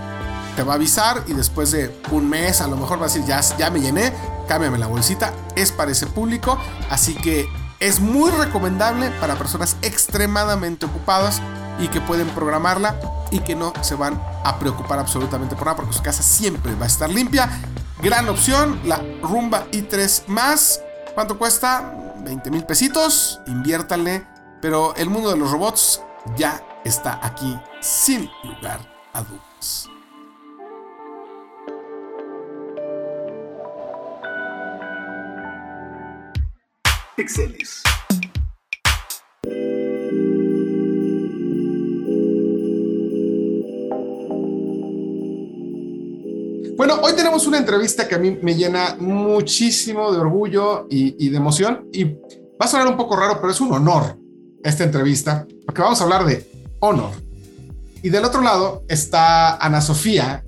te 0.56 0.64
va 0.64 0.74
a 0.74 0.76
avisar 0.76 1.24
y 1.28 1.34
después 1.34 1.72
de 1.72 1.94
un 2.12 2.30
mes 2.30 2.62
a 2.62 2.68
lo 2.68 2.78
mejor 2.78 3.00
va 3.00 3.06
a 3.06 3.08
decir 3.08 3.26
ya, 3.26 3.42
ya 3.58 3.70
me 3.70 3.80
llené, 3.80 4.14
cámbiame 4.48 4.78
la 4.78 4.88
bolsita, 4.88 5.34
es 5.56 5.72
para 5.72 5.92
ese 5.92 6.08
público, 6.08 6.58
así 6.90 7.16
que 7.16 7.48
es 7.86 8.00
muy 8.00 8.32
recomendable 8.32 9.12
para 9.22 9.36
personas 9.36 9.78
extremadamente 9.84 10.88
ocupadas 10.88 11.40
y 11.80 11.88
que 11.88 12.02
pueden 12.02 12.28
programarla 12.30 12.96
y 13.30 13.40
que 13.40 13.56
no 13.56 13.74
se 13.82 13.94
van 13.94 14.20
a 14.44 14.58
preocupar 14.58 14.98
absolutamente 14.98 15.56
por 15.56 15.66
nada 15.66 15.78
porque 15.78 15.94
su 15.94 16.02
casa 16.02 16.24
siempre 16.24 16.74
va 16.76 16.86
a 16.86 16.88
estar 16.88 17.10
limpia. 17.10 17.48
Gran 18.02 18.28
opción, 18.28 18.80
la 18.86 19.04
Rumba 19.22 19.68
i3 19.72 20.28
más. 20.28 20.82
¿Cuánto 21.14 21.38
cuesta? 21.38 21.94
20 22.24 22.50
mil 22.50 22.66
pesitos. 22.66 23.40
Inviértanle. 23.46 24.28
Pero 24.62 24.96
el 24.96 25.10
mundo 25.10 25.30
de 25.30 25.38
los 25.38 25.52
robots 25.52 26.02
ya 26.36 26.64
está 26.84 27.20
aquí 27.22 27.60
sin 27.82 28.30
lugar 28.44 28.80
a 29.14 29.22
dudas. 29.22 29.95
Pixeles. 37.16 37.82
Bueno, 46.76 46.96
hoy 47.02 47.14
tenemos 47.16 47.48
una 47.48 47.58
entrevista 47.58 48.06
que 48.06 48.16
a 48.16 48.18
mí 48.18 48.38
me 48.42 48.56
llena 48.56 48.98
muchísimo 49.00 50.12
de 50.12 50.20
orgullo 50.20 50.88
y, 50.90 51.30
de 51.30 51.38
emoción 51.38 51.88
y 51.94 52.04
va 52.04 52.66
a 52.66 52.68
sonar 52.68 52.88
un 52.88 52.98
poco 52.98 53.16
raro, 53.16 53.40
pero 53.40 53.52
es 53.52 53.62
un 53.62 53.72
honor 53.72 54.18
esta 54.62 54.84
entrevista 54.84 55.48
porque 55.66 55.82
vamos 55.82 56.02
a 56.02 56.04
hablar 56.04 56.26
de 56.26 56.50
honor. 56.82 57.12
Y 58.04 58.10
del 58.10 58.26
otro 58.26 58.42
lado 58.42 58.84
está 58.90 59.56
Ana 59.56 59.80
Sofía, 59.80 60.44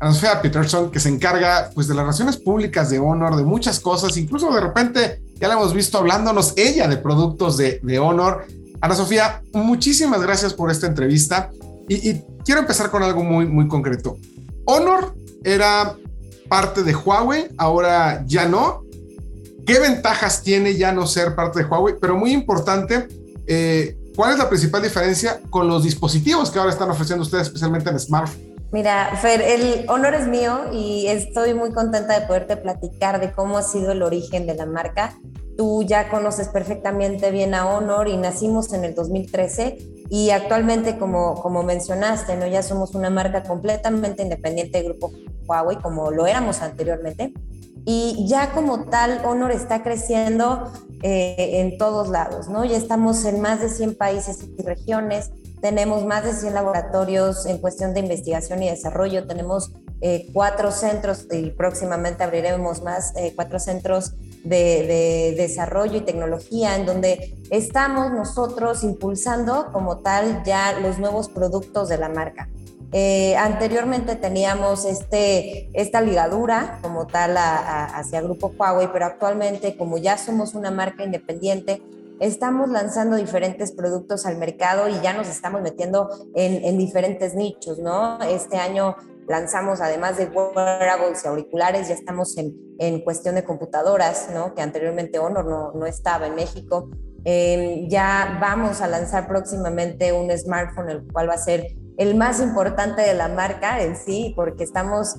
Ana 0.00 0.12
Sofía 0.12 0.42
Peterson, 0.42 0.90
que 0.90 1.00
se 1.00 1.08
encarga 1.08 1.70
pues 1.74 1.88
de 1.88 1.94
las 1.94 2.02
relaciones 2.02 2.36
públicas 2.36 2.90
de 2.90 2.98
Honor, 2.98 3.36
de 3.36 3.44
muchas 3.44 3.80
cosas, 3.80 4.16
incluso 4.16 4.52
de 4.52 4.60
repente 4.60 5.22
ya 5.40 5.48
la 5.48 5.54
hemos 5.54 5.74
visto 5.74 5.98
hablándonos 5.98 6.54
ella 6.56 6.86
de 6.86 6.96
productos 6.96 7.56
de, 7.56 7.98
Honor. 7.98 8.46
Ana 8.80 8.94
Sofía, 8.94 9.42
muchísimas 9.52 10.22
gracias 10.22 10.54
por 10.54 10.70
esta 10.70 10.86
entrevista 10.86 11.50
y, 11.88 12.10
y 12.10 12.24
quiero 12.44 12.60
empezar 12.60 12.90
con 12.90 13.02
algo 13.02 13.24
muy, 13.24 13.46
muy 13.46 13.68
concreto. 13.68 14.16
Honor 14.64 15.14
era 15.44 15.96
parte 16.48 16.82
de 16.82 16.94
Huawei, 16.94 17.48
ahora 17.56 18.24
ya 18.26 18.46
no. 18.46 18.84
¿Qué 19.66 19.78
ventajas 19.78 20.42
tiene 20.42 20.76
ya 20.76 20.92
no 20.92 21.06
ser 21.06 21.34
parte 21.34 21.60
de 21.60 21.64
Huawei? 21.64 21.94
Pero 22.00 22.16
muy 22.16 22.32
importante, 22.32 23.08
eh, 23.46 23.96
¿cuál 24.16 24.32
es 24.32 24.38
la 24.38 24.48
principal 24.48 24.82
diferencia 24.82 25.40
con 25.48 25.68
los 25.68 25.84
dispositivos 25.84 26.50
que 26.50 26.58
ahora 26.58 26.72
están 26.72 26.90
ofreciendo 26.90 27.22
ustedes, 27.22 27.46
especialmente 27.46 27.88
en 27.88 27.98
smartphone? 27.98 28.49
Mira, 28.72 29.16
Fer, 29.20 29.42
el 29.42 29.90
honor 29.90 30.14
es 30.14 30.28
mío 30.28 30.72
y 30.72 31.08
estoy 31.08 31.54
muy 31.54 31.72
contenta 31.72 32.18
de 32.20 32.26
poderte 32.26 32.56
platicar 32.56 33.20
de 33.20 33.32
cómo 33.32 33.58
ha 33.58 33.62
sido 33.62 33.90
el 33.90 34.02
origen 34.02 34.46
de 34.46 34.54
la 34.54 34.64
marca. 34.64 35.18
Tú 35.56 35.82
ya 35.82 36.08
conoces 36.08 36.48
perfectamente 36.48 37.32
bien 37.32 37.52
a 37.54 37.66
Honor 37.66 38.08
y 38.08 38.16
nacimos 38.16 38.72
en 38.72 38.84
el 38.84 38.94
2013 38.94 39.76
Y 40.08 40.30
actualmente, 40.30 40.96
como, 40.96 41.34
como 41.42 41.62
mencionaste, 41.62 42.36
¿no? 42.36 42.46
ya 42.46 42.62
somos 42.62 42.94
una 42.94 43.10
marca 43.10 43.42
completamente 43.42 44.22
independiente 44.22 44.78
del 44.78 44.92
grupo 44.92 45.12
Huawei, 45.46 45.76
como 45.78 46.10
lo 46.10 46.26
éramos 46.26 46.62
anteriormente. 46.62 47.34
Y 47.84 48.26
ya 48.28 48.52
como 48.52 48.84
tal, 48.84 49.20
Honor 49.24 49.50
está 49.50 49.82
creciendo 49.82 50.72
eh, 51.02 51.60
en 51.60 51.76
todos 51.76 52.08
lados, 52.08 52.48
¿no? 52.48 52.64
Ya 52.64 52.76
estamos 52.76 53.24
en 53.24 53.40
más 53.40 53.60
de 53.60 53.68
100 53.68 53.96
países 53.96 54.38
y 54.56 54.62
regiones, 54.62 55.30
tenemos 55.60 56.04
más 56.04 56.24
de 56.24 56.32
100 56.32 56.54
laboratorios 56.54 57.46
en 57.46 57.58
cuestión 57.58 57.94
de 57.94 58.00
investigación 58.00 58.62
y 58.62 58.70
desarrollo, 58.70 59.26
tenemos 59.26 59.72
eh, 60.02 60.30
cuatro 60.32 60.70
centros 60.72 61.26
y 61.30 61.50
próximamente 61.50 62.22
abriremos 62.22 62.82
más, 62.82 63.14
eh, 63.16 63.32
cuatro 63.36 63.58
centros 63.58 64.14
de, 64.44 64.86
de, 64.86 65.34
desarrollo 65.36 65.98
y 65.98 66.00
tecnología 66.00 66.74
en 66.76 66.86
donde 66.86 67.36
estamos 67.50 68.10
nosotros 68.10 68.82
impulsando 68.82 69.70
como 69.72 69.98
tal 69.98 70.42
ya 70.44 70.72
los 70.80 70.98
nuevos 70.98 71.28
productos 71.28 71.90
de 71.90 71.98
la 71.98 72.08
marca. 72.08 72.48
Eh, 72.92 73.36
anteriormente 73.36 74.16
teníamos 74.16 74.84
este, 74.84 75.70
esta 75.74 76.00
ligadura 76.00 76.80
como 76.82 77.06
tal 77.06 77.36
hacia 77.36 78.20
Grupo 78.20 78.52
Huawei, 78.58 78.88
pero 78.92 79.06
actualmente 79.06 79.76
como 79.76 79.98
ya 79.98 80.18
somos 80.18 80.54
una 80.54 80.72
marca 80.72 81.04
independiente, 81.04 81.82
estamos 82.20 82.68
lanzando 82.68 83.16
diferentes 83.16 83.72
productos 83.72 84.26
al 84.26 84.36
mercado 84.36 84.88
y 84.88 85.00
ya 85.00 85.12
nos 85.14 85.28
estamos 85.28 85.62
metiendo 85.62 86.08
en, 86.34 86.78
diferentes 86.78 87.34
nichos, 87.34 87.78
¿no? 87.78 88.20
Este 88.20 88.58
año 88.58 88.94
lanzamos 89.26 89.80
además 89.80 90.18
de 90.18 90.26
wearables 90.26 91.24
y 91.24 91.28
auriculares, 91.28 91.88
ya 91.88 91.94
estamos 91.94 92.36
en, 92.36 92.54
en 92.78 93.00
cuestión 93.00 93.34
de 93.34 93.44
computadoras, 93.44 94.28
¿no? 94.32 94.54
Que 94.54 94.62
anteriormente 94.62 95.18
Honor 95.18 95.46
no, 95.46 95.72
no 95.72 95.86
estaba 95.86 96.26
en 96.26 96.34
México. 96.34 96.90
Eh, 97.24 97.86
ya 97.88 98.38
vamos 98.40 98.80
a 98.80 98.86
lanzar 98.86 99.26
próximamente 99.26 100.12
un 100.12 100.30
smartphone, 100.36 100.90
el 100.90 101.12
cual 101.12 101.28
va 101.28 101.34
a 101.34 101.38
ser 101.38 101.76
el 101.96 102.14
más 102.14 102.40
importante 102.40 103.02
de 103.02 103.14
la 103.14 103.28
marca 103.28 103.82
en 103.82 103.96
sí, 103.96 104.32
porque 104.36 104.64
estamos 104.64 105.16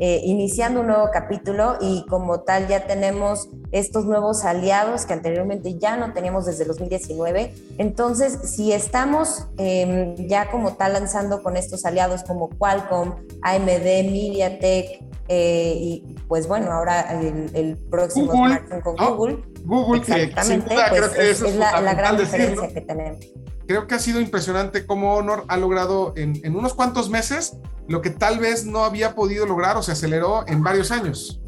eh, 0.00 0.22
iniciando 0.24 0.80
un 0.80 0.86
nuevo 0.86 1.10
capítulo 1.12 1.76
y 1.80 2.06
como 2.06 2.40
tal 2.40 2.68
ya 2.68 2.86
tenemos 2.86 3.50
estos 3.70 4.06
nuevos 4.06 4.44
aliados 4.44 5.04
que 5.04 5.12
anteriormente 5.12 5.78
ya 5.78 5.96
no 5.96 6.12
teníamos 6.12 6.46
desde 6.46 6.64
2019. 6.64 7.54
Entonces, 7.78 8.38
si 8.44 8.72
estamos 8.72 9.46
em, 9.58 10.16
ya 10.26 10.50
como 10.50 10.74
tal 10.74 10.94
lanzando 10.94 11.42
con 11.42 11.56
estos 11.56 11.84
aliados 11.84 12.24
como 12.24 12.48
Qualcomm, 12.48 13.14
AMD, 13.42 14.04
MediaTek, 14.10 15.04
eh, 15.28 15.74
y 15.78 16.16
pues 16.26 16.48
bueno, 16.48 16.72
ahora 16.72 17.20
el, 17.54 17.76
próximo 17.90 18.32
smartphone 18.32 18.80
con 18.80 18.96
Google. 18.96 19.44
Google, 19.64 20.00
exactamente, 20.00 20.74
pues 20.88 21.42
es, 21.42 21.54
la, 21.56 21.80
la, 21.80 21.94
gran 21.94 22.16
diferencia 22.16 22.68
que 22.68 22.80
tenemos 22.80 23.20
creo 23.70 23.86
que 23.86 23.94
ha 23.94 24.00
sido 24.00 24.20
impresionante 24.20 24.84
cómo 24.84 25.14
Honor 25.14 25.44
ha 25.46 25.56
logrado 25.56 26.12
en, 26.16 26.56
unos 26.56 26.74
cuantos 26.74 27.08
meses 27.08 27.56
lo 27.86 28.02
que 28.02 28.10
tal 28.10 28.40
vez 28.40 28.66
no 28.66 28.82
había 28.82 29.14
podido 29.14 29.46
lograr 29.46 29.76
o 29.76 29.82
se 29.84 29.92
aceleró 29.92 30.44
en 30.48 30.64
varios 30.64 30.90
años. 30.90 31.40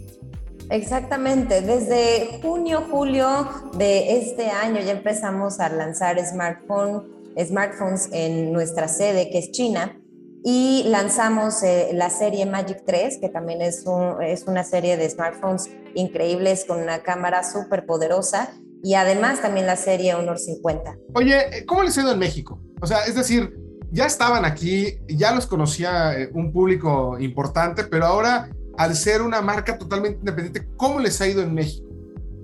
Exactamente, 0.70 1.62
desde 1.62 2.38
junio, 2.40 2.84
julio 2.88 3.48
de 3.76 4.18
este 4.18 4.50
año 4.50 4.80
ya 4.80 4.92
empezamos 4.92 5.58
a 5.58 5.68
lanzar 5.68 6.24
smartphone, 6.24 7.02
smartphones 7.44 8.08
en 8.12 8.52
nuestra 8.52 8.86
sede, 8.86 9.28
que 9.28 9.38
es 9.38 9.50
China, 9.50 9.98
y 10.44 10.84
lanzamos 10.86 11.64
eh, 11.64 11.90
la 11.92 12.08
serie 12.08 12.46
Magic 12.46 12.84
3, 12.86 13.18
que 13.18 13.30
también 13.30 13.62
es, 13.62 13.84
es 14.22 14.44
una 14.46 14.62
serie 14.62 14.96
de 14.96 15.10
smartphones 15.10 15.68
increíbles 15.96 16.66
con 16.66 16.80
una 16.80 17.02
cámara 17.02 17.42
súper 17.42 17.84
poderosa 17.84 18.54
y 18.82 18.94
además 18.94 19.40
también 19.40 19.66
la 19.66 19.76
serie 19.76 20.14
Honor 20.14 20.38
50. 20.38 20.96
Oye, 21.14 21.64
¿cómo 21.66 21.82
les 21.82 21.96
ha 21.98 22.02
ido 22.02 22.12
en 22.12 22.18
México? 22.18 22.60
O 22.80 22.86
sea, 22.86 23.04
es 23.04 23.14
decir, 23.14 23.56
ya 23.90 24.06
estaban 24.06 24.44
aquí, 24.44 24.98
ya 25.06 25.34
los 25.34 25.46
conocía 25.46 26.18
eh, 26.18 26.30
un 26.32 26.52
público 26.52 27.18
importante, 27.18 27.84
pero 27.84 28.06
ahora 28.06 28.50
al 28.78 28.96
ser 28.96 29.22
una 29.22 29.42
marca 29.42 29.76
totalmente 29.78 30.18
independiente, 30.18 30.68
¿cómo 30.76 30.98
les 30.98 31.20
ha 31.20 31.28
ido 31.28 31.42
en 31.42 31.54
México? 31.54 31.91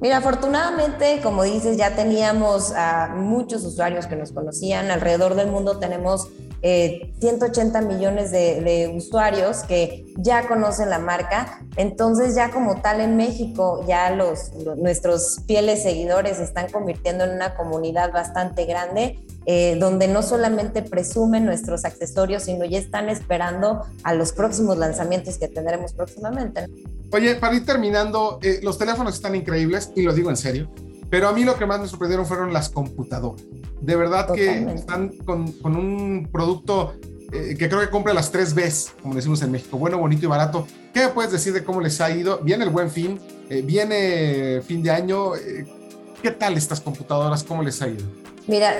Mira, 0.00 0.18
afortunadamente, 0.18 1.20
como 1.22 1.42
dices, 1.42 1.76
ya 1.76 1.96
teníamos 1.96 2.72
a 2.72 3.14
muchos 3.16 3.64
usuarios 3.64 4.06
que 4.06 4.14
nos 4.14 4.30
conocían. 4.30 4.92
Alrededor 4.92 5.34
del 5.34 5.48
mundo 5.48 5.78
tenemos 5.78 6.28
180 6.60 7.78
eh, 7.78 7.82
millones 7.82 8.30
de, 8.30 8.92
usuarios 8.94 9.58
que 9.64 10.06
ya 10.16 10.46
conocen 10.46 10.90
la 10.90 11.00
marca. 11.00 11.60
Entonces 11.76 12.36
ya 12.36 12.50
como 12.50 12.80
tal 12.80 13.00
en 13.00 13.16
México, 13.16 13.84
ya 13.88 14.10
los, 14.10 14.52
nuestros 14.76 15.40
fieles 15.46 15.82
seguidores 15.82 16.36
se 16.36 16.44
están 16.44 16.70
convirtiendo 16.70 17.24
en 17.24 17.30
una 17.30 17.56
comunidad 17.56 18.12
bastante 18.12 18.66
grande. 18.66 19.18
Eh, 19.50 19.78
donde 19.80 20.08
no 20.08 20.22
solamente 20.22 20.82
presumen 20.82 21.46
nuestros 21.46 21.86
accesorios, 21.86 22.42
sino 22.42 22.66
ya 22.66 22.78
están 22.78 23.08
esperando 23.08 23.82
a 24.02 24.12
los 24.12 24.32
próximos 24.32 24.76
lanzamientos 24.76 25.38
que 25.38 25.48
tendremos 25.48 25.94
próximamente. 25.94 26.66
Oye, 27.10 27.34
para 27.36 27.54
ir 27.54 27.64
terminando, 27.64 28.38
eh, 28.42 28.60
los 28.62 28.78
teléfonos 28.78 29.14
están 29.14 29.34
increíbles 29.34 29.92
y 29.96 30.02
lo 30.02 30.12
digo 30.12 30.30
en 30.30 30.36
serio. 30.36 30.70
Pero 31.10 31.28
a 31.28 31.32
mí 31.32 31.44
lo 31.44 31.56
que 31.56 31.64
más 31.64 31.80
me 31.80 31.88
sorprendieron 31.88 32.26
fueron 32.26 32.52
las 32.52 32.68
computadoras. 32.68 33.42
De 33.80 33.96
verdad 33.96 34.32
que 34.34 34.58
están 34.74 35.08
con, 35.24 35.52
con 35.52 35.76
un 35.76 36.28
producto 36.30 36.94
eh, 37.32 37.56
que 37.58 37.68
creo 37.68 37.80
que 37.80 37.90
compra 37.90 38.14
las 38.14 38.30
tres 38.30 38.54
Bs, 38.54 38.94
como 39.02 39.14
decimos 39.14 39.42
en 39.42 39.50
México, 39.50 39.76
bueno, 39.78 39.98
bonito 39.98 40.24
y 40.24 40.28
barato. 40.28 40.66
¿Qué 40.94 41.00
me 41.00 41.08
puedes 41.08 41.30
decir 41.30 41.52
de 41.52 41.62
cómo 41.62 41.80
les 41.80 42.00
ha 42.00 42.10
ido? 42.10 42.38
Viene 42.38 42.64
el 42.64 42.70
buen 42.70 42.90
fin, 42.90 43.20
eh, 43.50 43.62
viene 43.62 44.62
fin 44.62 44.82
de 44.82 44.90
año. 44.90 45.32
Eh, 46.18 46.22
¿Qué 46.22 46.30
tal 46.30 46.56
estas 46.56 46.80
computadoras? 46.80 47.44
¿Cómo 47.44 47.62
les 47.62 47.80
ha 47.82 47.88
ido? 47.88 48.04
Mira, 48.46 48.72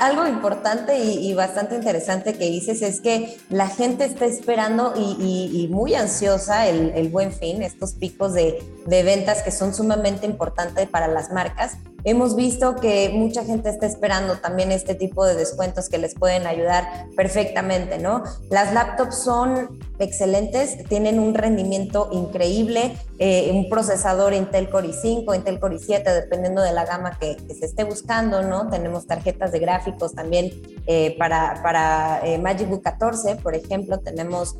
algo 0.00 0.28
importante 0.28 0.96
y, 0.96 1.34
bastante 1.34 1.74
interesante 1.74 2.34
que 2.34 2.44
dices 2.44 2.82
es 2.82 3.00
que 3.00 3.36
la 3.50 3.66
gente 3.66 4.04
está 4.04 4.26
esperando 4.26 4.94
y, 4.96 5.68
muy 5.72 5.94
ansiosa 5.94 6.68
el, 6.68 6.90
el, 6.90 7.08
buen 7.08 7.32
fin, 7.32 7.62
estos 7.62 7.94
picos 7.94 8.32
de, 8.32 8.62
de 8.86 9.02
ventas 9.02 9.42
que 9.42 9.50
son 9.50 9.74
sumamente 9.74 10.24
importantes 10.24 10.88
para 10.88 11.08
las 11.08 11.32
marcas 11.32 11.78
Hemos 12.04 12.36
visto 12.36 12.76
que 12.76 13.10
mucha 13.12 13.44
gente 13.44 13.68
está 13.68 13.84
esperando 13.86 14.36
también 14.36 14.70
este 14.70 14.94
tipo 14.94 15.26
de 15.26 15.34
descuentos 15.34 15.88
que 15.88 15.98
les 15.98 16.14
pueden 16.14 16.46
ayudar 16.46 17.06
perfectamente, 17.16 17.98
¿no? 17.98 18.22
Las 18.50 18.72
laptops 18.72 19.16
son 19.16 19.80
excelentes, 19.98 20.84
tienen 20.88 21.18
un 21.18 21.34
rendimiento 21.34 22.08
increíble, 22.12 22.96
eh, 23.18 23.50
un 23.52 23.68
procesador 23.68 24.32
Intel 24.32 24.70
Core 24.70 24.90
i5, 24.90 25.34
Intel 25.34 25.58
Core 25.58 25.76
i7, 25.76 26.04
dependiendo 26.04 26.62
de 26.62 26.72
la 26.72 26.84
gama 26.84 27.18
que, 27.18 27.36
se 27.48 27.66
esté 27.66 27.82
buscando, 27.82 28.42
¿no? 28.42 28.68
Tenemos 28.68 29.06
tarjetas 29.08 29.50
de 29.50 29.58
gráficos 29.58 30.14
también 30.14 30.52
eh, 30.86 31.16
para, 31.18 31.60
para 31.64 32.20
eh, 32.24 32.38
Magic 32.38 32.68
Book 32.68 32.82
14, 32.82 33.36
por 33.36 33.56
ejemplo, 33.56 33.98
tenemos 33.98 34.56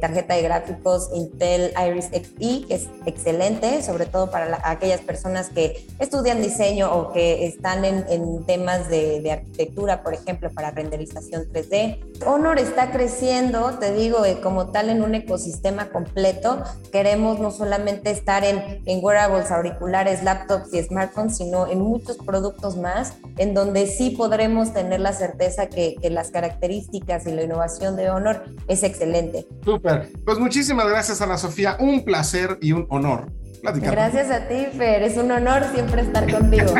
tarjeta 0.00 0.34
de 0.34 0.42
gráficos 0.42 1.10
Intel 1.12 1.72
Iris 1.76 2.08
Xe, 2.12 2.66
que 2.68 2.74
es 2.76 2.88
excelente, 3.04 3.82
sobre 3.82 4.06
todo 4.06 4.30
para 4.30 4.60
aquellas 4.62 5.00
personas 5.00 5.48
que 5.48 5.88
estudian 5.98 6.40
diseño 6.40 6.91
o 6.92 7.12
que 7.12 7.46
están 7.46 7.84
en, 7.84 8.44
temas 8.44 8.88
de, 8.88 9.30
arquitectura, 9.30 10.02
por 10.02 10.14
ejemplo, 10.14 10.50
para 10.50 10.70
renderización 10.70 11.44
3D. 11.52 11.98
Honor 12.26 12.58
está 12.58 12.90
creciendo, 12.90 13.78
te 13.78 13.92
digo, 13.92 14.24
eh, 14.24 14.40
como 14.42 14.70
tal 14.70 14.90
en 14.90 15.02
un 15.02 15.14
ecosistema 15.14 15.88
completo. 15.90 16.62
Queremos 16.92 17.40
no 17.40 17.50
solamente 17.50 18.10
estar 18.10 18.44
en, 18.44 18.82
en 18.84 19.04
wearables, 19.04 19.50
auriculares, 19.50 20.22
laptops 20.22 20.72
y 20.74 20.82
smartphones, 20.82 21.36
sino 21.36 21.66
en 21.66 21.80
muchos 21.80 22.16
productos 22.18 22.76
más, 22.76 23.14
en 23.38 23.54
donde 23.54 23.86
sí 23.86 24.10
podremos 24.10 24.72
tener 24.72 25.00
la 25.00 25.12
certeza 25.12 25.68
que, 25.68 25.96
que 26.00 26.10
las 26.10 26.30
características 26.30 27.26
y 27.26 27.32
la 27.32 27.42
innovación 27.42 27.96
de 27.96 28.10
Honor 28.10 28.44
es 28.68 28.82
excelente. 28.82 29.46
Súper. 29.64 30.10
Pues 30.24 30.38
muchísimas 30.38 30.88
gracias, 30.88 31.20
Ana 31.20 31.38
Sofía. 31.38 31.76
Un 31.80 32.04
placer 32.04 32.58
y 32.60 32.72
un 32.72 32.86
honor 32.90 33.30
Gracias 33.62 34.30
a 34.30 34.48
ti, 34.48 34.66
Fer. 34.76 35.04
Es 35.04 35.16
un 35.16 35.30
honor 35.30 35.64
siempre 35.72 36.02
estar 36.02 36.28
contigo. 36.30 36.74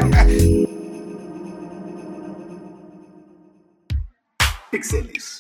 Pixeles. 4.71 5.38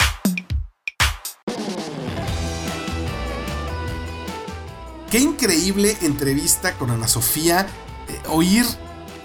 Qué 5.10 5.18
increíble 5.18 5.96
entrevista 6.02 6.74
con 6.74 6.90
Ana 6.90 7.08
Sofía. 7.08 7.66
Eh, 8.08 8.20
oír 8.28 8.64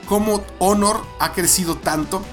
cómo 0.07 0.43
Honor 0.57 1.05
ha 1.19 1.33
crecido 1.33 1.77
tanto, 1.77 2.23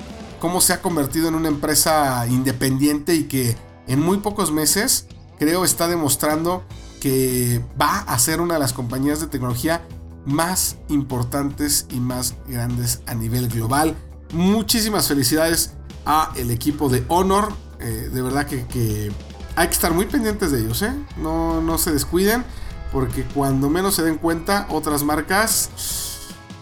cómo 0.41 0.63
se 0.63 0.73
ha 0.73 0.81
convertido 0.81 1.29
en 1.29 1.35
una 1.35 1.49
empresa 1.49 2.27
independiente 2.27 3.15
y 3.15 3.25
que 3.25 3.55
en 3.87 4.01
muy 4.01 4.19
pocos 4.19 4.51
meses 4.51 5.09
creo 5.39 5.65
está 5.65 5.89
demostrando 5.89 6.65
que 7.05 7.63
va 7.79 7.99
a 7.99 8.19
ser 8.19 8.41
una 8.41 8.55
de 8.55 8.61
las 8.61 8.73
compañías 8.73 9.21
de 9.21 9.27
tecnología 9.27 9.87
más 10.25 10.79
importantes 10.89 11.85
y 11.91 12.01
más 12.01 12.35
grandes 12.49 13.03
a 13.05 13.15
nivel 13.15 13.51
global. 13.51 13.95
Muchísimas 14.33 15.07
felicidades 15.07 15.73
a 16.07 16.33
el 16.35 16.51
equipo 16.51 16.89
de 16.89 17.05
Honor. 17.09 17.53
Eh, 17.79 18.09
de 18.11 18.23
verdad 18.23 18.47
que, 18.47 19.13
hay 19.55 19.67
que 19.67 19.75
estar 19.75 19.93
muy 19.93 20.07
pendientes 20.07 20.51
de 20.51 20.61
ellos. 20.61 20.81
¿eh? 20.81 20.95
No, 21.19 21.61
no 21.61 21.77
se 21.77 21.93
descuiden 21.93 22.43
porque 22.91 23.25
cuando 23.35 23.69
menos 23.69 23.97
se 23.97 24.03
den 24.03 24.17
cuenta 24.17 24.67
otras 24.71 25.03
marcas 25.03 25.69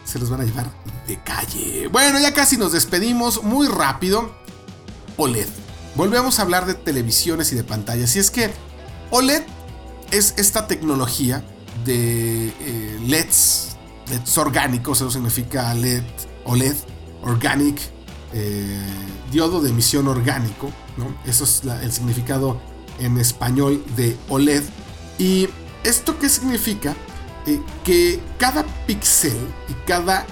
se 0.05 0.19
los 0.19 0.29
van 0.29 0.41
a 0.41 0.45
llevar 0.45 0.73
de 1.07 1.23
calle. 1.23 1.87
Bueno, 1.87 2.19
ya 2.19 2.35
casi 2.35 2.57
nos 2.57 2.73
despedimos 2.73 3.45
muy 3.45 3.69
rápido. 3.69 4.35
OLED. 5.19 5.47
Volvemos 5.95 6.41
a 6.41 6.43
hablar 6.43 6.67
de 6.67 6.75
televisiones 6.75 7.53
y 7.53 7.55
de 7.55 7.63
pantallas. 7.63 8.17
Y 8.17 8.19
es 8.19 8.33
que 8.33 8.53
OLED 9.13 9.45
es 10.13 10.35
esta 10.37 10.69
tecnología 10.69 11.43
de 11.85 12.49
eh, 12.49 13.01
LEDs, 13.07 13.77
LEDs 14.09 14.39
orgánicos, 14.39 15.01
eso 15.01 15.11
significa 15.11 15.73
LED, 15.75 16.05
OLED, 16.45 16.77
Organic, 17.23 17.81
eh, 18.35 18.79
diodo 19.33 19.61
de 19.61 19.71
emisión 19.71 20.07
orgánico, 20.07 20.71
¿no? 20.97 21.15
Eso 21.25 21.45
es 21.45 21.63
el 21.65 21.91
significado 21.91 22.61
en 22.99 23.19
español 23.19 23.83
de 23.97 24.17
OLED. 24.29 24.63
¿Y 25.19 25.49
esto 25.83 26.19
qué 26.19 26.29
significa? 26.29 26.95
Eh, 27.47 27.61
que 27.83 28.21
cada 28.39 28.65
píxel 28.87 29.37
y 29.69 29.73
cada 29.87 30.25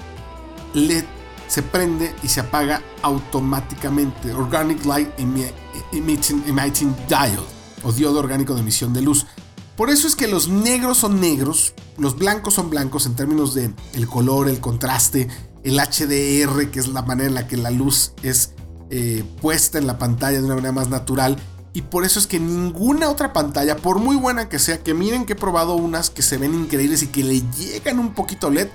LED 0.73 1.03
se 1.47 1.63
prende 1.63 2.15
y 2.23 2.29
se 2.29 2.39
apaga 2.39 2.81
automáticamente. 3.01 4.31
Organic 4.31 4.85
Light 4.85 5.09
Emitting, 5.91 6.43
emitting 6.47 6.95
Diode 7.09 7.61
o 7.83 7.91
diodo 7.91 8.19
orgánico 8.19 8.53
de 8.53 8.61
emisión 8.61 8.93
de 8.93 9.01
luz. 9.01 9.25
Por 9.81 9.89
eso 9.89 10.07
es 10.07 10.15
que 10.15 10.27
los 10.27 10.47
negros 10.47 10.99
son 10.99 11.19
negros, 11.19 11.73
los 11.97 12.15
blancos 12.15 12.53
son 12.53 12.69
blancos 12.69 13.07
en 13.07 13.15
términos 13.15 13.55
de 13.55 13.73
el 13.95 14.07
color, 14.07 14.47
el 14.47 14.59
contraste, 14.59 15.27
el 15.63 15.79
HDR, 15.79 16.69
que 16.69 16.79
es 16.79 16.87
la 16.89 17.01
manera 17.01 17.29
en 17.29 17.33
la 17.33 17.47
que 17.47 17.57
la 17.57 17.71
luz 17.71 18.13
es 18.21 18.53
eh, 18.91 19.23
puesta 19.41 19.79
en 19.79 19.87
la 19.87 19.97
pantalla 19.97 20.37
de 20.37 20.45
una 20.45 20.53
manera 20.53 20.71
más 20.71 20.89
natural. 20.89 21.35
Y 21.73 21.81
por 21.81 22.05
eso 22.05 22.19
es 22.19 22.27
que 22.27 22.39
ninguna 22.39 23.09
otra 23.09 23.33
pantalla, 23.33 23.75
por 23.75 23.97
muy 23.97 24.17
buena 24.17 24.49
que 24.49 24.59
sea, 24.59 24.83
que 24.83 24.93
miren 24.93 25.25
que 25.25 25.33
he 25.33 25.35
probado 25.35 25.73
unas 25.73 26.11
que 26.11 26.21
se 26.21 26.37
ven 26.37 26.53
increíbles 26.53 27.01
y 27.01 27.07
que 27.07 27.23
le 27.23 27.41
llegan 27.57 27.97
un 27.97 28.13
poquito 28.13 28.51
LED, 28.51 28.67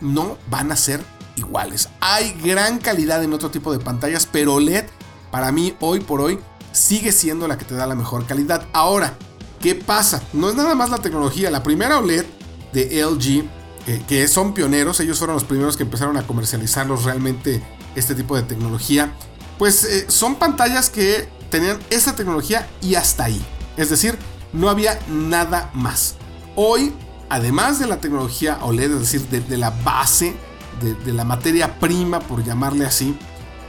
no 0.00 0.38
van 0.48 0.72
a 0.72 0.76
ser 0.76 1.04
iguales. 1.36 1.90
Hay 2.00 2.32
gran 2.42 2.78
calidad 2.78 3.22
en 3.22 3.34
otro 3.34 3.50
tipo 3.50 3.70
de 3.70 3.80
pantallas, 3.80 4.26
pero 4.32 4.58
LED 4.60 4.86
para 5.30 5.52
mí 5.52 5.74
hoy 5.80 6.00
por 6.00 6.22
hoy 6.22 6.38
sigue 6.72 7.12
siendo 7.12 7.48
la 7.48 7.58
que 7.58 7.66
te 7.66 7.74
da 7.74 7.86
la 7.86 7.94
mejor 7.94 8.24
calidad. 8.24 8.66
Ahora, 8.72 9.18
¿qué 9.64 9.74
pasa? 9.74 10.22
No 10.34 10.50
es 10.50 10.54
nada 10.56 10.74
más 10.74 10.90
la 10.90 10.98
tecnología. 10.98 11.50
La 11.50 11.62
primera 11.62 11.98
OLED 11.98 12.26
de 12.74 13.02
LG, 13.02 13.48
eh, 13.86 14.02
que 14.06 14.28
son 14.28 14.52
pioneros, 14.52 15.00
ellos 15.00 15.16
fueron 15.16 15.36
los 15.36 15.44
primeros 15.44 15.78
que 15.78 15.84
empezaron 15.84 16.18
a 16.18 16.26
comercializarlos 16.26 17.04
realmente 17.04 17.62
este 17.94 18.14
tipo 18.14 18.36
de 18.36 18.42
tecnología. 18.42 19.14
Pues 19.58 19.84
eh, 19.84 20.04
son 20.08 20.34
pantallas 20.34 20.90
que 20.90 21.30
tenían 21.48 21.78
esa 21.88 22.14
tecnología 22.14 22.68
y 22.82 22.96
hasta 22.96 23.24
ahí. 23.24 23.42
Es 23.78 23.88
decir, 23.88 24.18
no 24.52 24.68
había 24.68 24.98
nada 25.08 25.70
más. 25.72 26.16
Hoy, 26.56 26.92
además 27.30 27.78
de 27.78 27.86
la 27.86 28.00
tecnología 28.00 28.58
OLED, 28.60 28.92
es 28.92 29.00
decir, 29.00 29.26
de 29.28 29.56
la 29.56 29.70
base 29.70 30.36
de, 30.82 31.12
la 31.14 31.24
materia 31.24 31.80
prima, 31.80 32.20
por 32.20 32.44
llamarle 32.44 32.84
así, 32.84 33.16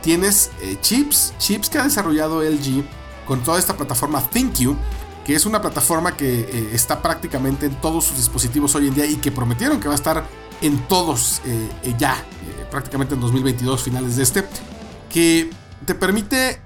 tienes 0.01 0.51
eh, 0.61 0.77
chips, 0.81 1.33
chips 1.37 1.69
que 1.69 1.77
ha 1.77 1.83
desarrollado 1.83 2.43
LG 2.43 2.83
con 3.25 3.41
toda 3.43 3.59
esta 3.59 3.77
plataforma 3.77 4.21
ThinQ, 4.21 4.75
que 5.25 5.35
es 5.35 5.45
una 5.45 5.61
plataforma 5.61 6.15
que 6.15 6.41
eh, 6.41 6.69
está 6.73 7.01
prácticamente 7.01 7.65
en 7.65 7.75
todos 7.81 8.05
sus 8.05 8.17
dispositivos 8.17 8.75
hoy 8.75 8.87
en 8.87 8.93
día 8.93 9.05
y 9.05 9.15
que 9.15 9.31
prometieron 9.31 9.79
que 9.79 9.87
va 9.87 9.95
a 9.95 9.97
estar 9.97 10.23
en 10.61 10.77
todos 10.87 11.41
eh, 11.45 11.95
ya, 11.97 12.23
prácticamente 12.71 13.15
en 13.15 13.21
2022, 13.21 13.83
finales 13.83 14.15
de 14.15 14.23
este, 14.23 14.45
que 15.09 15.49
te 15.85 15.95
permite 15.95 16.61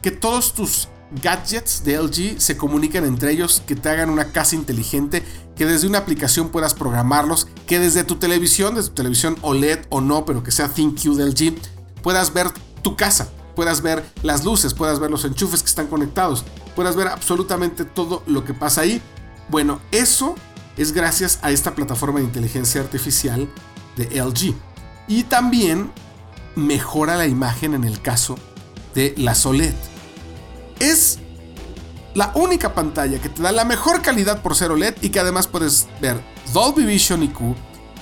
que 0.00 0.10
todos 0.10 0.54
tus 0.54 0.88
gadgets 1.22 1.82
de 1.84 1.98
LG 2.00 2.40
se 2.40 2.56
comuniquen 2.56 3.04
entre 3.04 3.32
ellos, 3.32 3.62
que 3.66 3.74
te 3.74 3.88
hagan 3.88 4.10
una 4.10 4.26
casa 4.32 4.54
inteligente, 4.54 5.24
que 5.56 5.66
desde 5.66 5.86
una 5.86 5.98
aplicación 5.98 6.50
puedas 6.50 6.74
programarlos, 6.74 7.48
que 7.66 7.78
desde 7.78 8.04
tu 8.04 8.16
televisión, 8.16 8.74
desde 8.74 8.90
tu 8.90 8.94
televisión 8.96 9.36
OLED 9.42 9.80
o 9.90 10.00
no, 10.00 10.24
pero 10.24 10.42
que 10.42 10.50
sea 10.50 10.68
ThinQ 10.68 11.16
de 11.16 11.26
LG, 11.26 11.54
puedas 12.02 12.32
ver 12.32 12.48
tu 12.82 12.96
casa, 12.96 13.28
puedas 13.56 13.82
ver 13.82 14.04
las 14.22 14.44
luces, 14.44 14.74
puedas 14.74 15.00
ver 15.00 15.10
los 15.10 15.24
enchufes 15.24 15.62
que 15.62 15.68
están 15.68 15.88
conectados, 15.88 16.44
puedas 16.74 16.96
ver 16.96 17.08
absolutamente 17.08 17.84
todo 17.84 18.22
lo 18.26 18.44
que 18.44 18.54
pasa 18.54 18.82
ahí. 18.82 19.02
Bueno, 19.48 19.80
eso 19.90 20.34
es 20.76 20.92
gracias 20.92 21.38
a 21.42 21.50
esta 21.50 21.74
plataforma 21.74 22.20
de 22.20 22.26
inteligencia 22.26 22.80
artificial 22.80 23.48
de 23.96 24.22
LG. 24.22 24.54
Y 25.08 25.24
también 25.24 25.90
mejora 26.56 27.16
la 27.16 27.26
imagen 27.26 27.74
en 27.74 27.84
el 27.84 28.00
caso 28.00 28.38
de 28.94 29.14
la 29.16 29.36
OLED. 29.44 29.74
Es 30.78 31.18
la 32.14 32.32
única 32.34 32.74
pantalla 32.74 33.20
que 33.20 33.28
te 33.28 33.42
da 33.42 33.52
la 33.52 33.64
mejor 33.64 34.02
calidad 34.02 34.42
por 34.42 34.56
ser 34.56 34.70
OLED 34.70 34.96
y 35.00 35.10
que 35.10 35.20
además 35.20 35.46
puedes 35.46 35.88
ver 36.00 36.20
Dolby 36.52 36.84
Vision 36.84 37.22
IQ, 37.22 37.54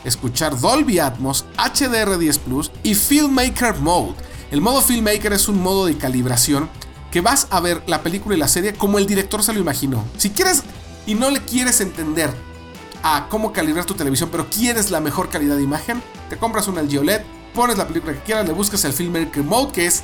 escuchar 0.05 0.59
Dolby 0.59 0.99
Atmos, 0.99 1.45
HDR10 1.57 2.39
Plus 2.39 2.71
y 2.83 2.95
Filmmaker 2.95 3.77
Mode. 3.77 4.15
El 4.51 4.61
modo 4.61 4.81
Filmmaker 4.81 5.33
es 5.33 5.49
un 5.49 5.61
modo 5.61 5.87
de 5.87 5.97
calibración 5.99 6.71
que 7.11 7.21
vas 7.21 7.47
a 7.51 7.61
ver 7.61 7.83
la 7.87 8.03
película 8.03 8.37
y 8.37 8.39
la 8.39 8.49
serie 8.49 8.75
como 8.75 8.99
el 8.99 9.07
director 9.07 9.43
se 9.43 9.53
lo 9.53 9.61
imaginó. 9.61 10.05
Si 10.17 10.31
quieres 10.31 10.63
y 11.07 11.15
no 11.15 11.31
le 11.31 11.41
quieres 11.41 11.81
entender 11.81 12.31
a 13.03 13.29
cómo 13.29 13.53
calibrar 13.53 13.85
tu 13.85 13.95
televisión, 13.95 14.29
pero 14.31 14.49
quieres 14.51 14.91
la 14.91 15.01
mejor 15.01 15.29
calidad 15.29 15.57
de 15.57 15.63
imagen, 15.63 16.03
te 16.29 16.37
compras 16.37 16.69
una 16.69 16.83
LG 16.83 16.99
OLED, 16.99 17.23
pones 17.55 17.79
la 17.79 17.87
película 17.87 18.13
que 18.13 18.21
quieras, 18.21 18.47
le 18.47 18.53
buscas 18.53 18.85
el 18.85 18.93
Filmmaker 18.93 19.43
Mode, 19.43 19.73
que 19.73 19.87
es 19.87 20.03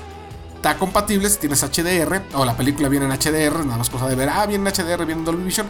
está 0.64 0.78
compatible 0.78 1.28
si 1.28 1.36
tienes 1.38 1.62
HDR 1.62 2.22
o 2.32 2.46
la 2.46 2.56
película 2.56 2.88
viene 2.88 3.04
en 3.04 3.12
HDR, 3.12 3.66
nada 3.66 3.76
más 3.76 3.90
cosa 3.90 4.08
de 4.08 4.14
ver, 4.14 4.30
ah, 4.30 4.46
viene 4.46 4.70
en 4.70 4.74
HDR, 4.74 5.04
viene 5.04 5.20
en 5.20 5.24
Dolby 5.26 5.44
Vision, 5.44 5.66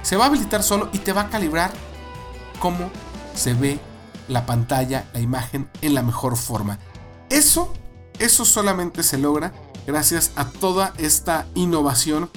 se 0.00 0.16
va 0.16 0.24
a 0.24 0.28
habilitar 0.28 0.62
solo 0.62 0.88
y 0.94 1.00
te 1.00 1.12
va 1.12 1.22
a 1.22 1.28
calibrar 1.28 1.70
cómo 2.58 2.90
se 3.34 3.52
ve 3.52 3.78
la 4.26 4.46
pantalla, 4.46 5.04
la 5.12 5.20
imagen 5.20 5.68
en 5.82 5.94
la 5.94 6.02
mejor 6.02 6.38
forma. 6.38 6.78
Eso, 7.28 7.74
eso 8.18 8.46
solamente 8.46 9.02
se 9.02 9.18
logra 9.18 9.52
gracias 9.86 10.32
a 10.36 10.48
toda 10.48 10.92
esta 10.98 11.46
innovación 11.54 12.30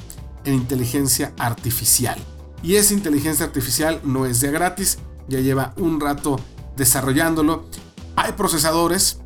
en 0.45 0.54
inteligencia 0.56 1.34
artificial. 1.38 2.19
Y 2.63 2.75
esa 2.75 2.93
inteligencia 2.93 3.45
artificial 3.45 4.01
no 4.04 4.25
es 4.25 4.39
de 4.41 4.51
gratis, 4.51 4.99
ya 5.27 5.39
lleva 5.39 5.73
un 5.77 5.99
rato 5.99 6.39
desarrollándolo. 6.75 7.65
Hay 8.15 8.34
procesadores 8.34 9.21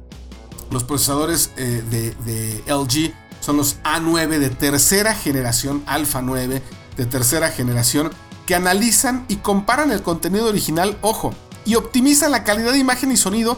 los 0.72 0.84
procesadores 0.84 1.52
eh, 1.58 1.84
de, 1.90 2.64
LG 2.74 3.14
son 3.40 3.58
los 3.58 3.78
A9 3.84 4.40
de 4.40 4.50
tercera 4.50 5.14
generación, 5.14 5.84
Alpha 5.86 6.22
9 6.22 6.62
de 6.98 7.06
tercera 7.06 7.50
generación, 7.50 8.12
que 8.48 8.56
analizan 8.56 9.26
y 9.28 9.38
comparan 9.38 9.92
el 9.92 10.02
contenido 10.02 10.48
original, 10.48 10.98
ojo, 11.02 11.34
y 11.66 11.76
optimizan 11.76 12.32
la 12.32 12.44
calidad 12.44 12.72
de 12.72 12.80
imagen 12.80 13.12
y 13.12 13.18
sonido 13.18 13.58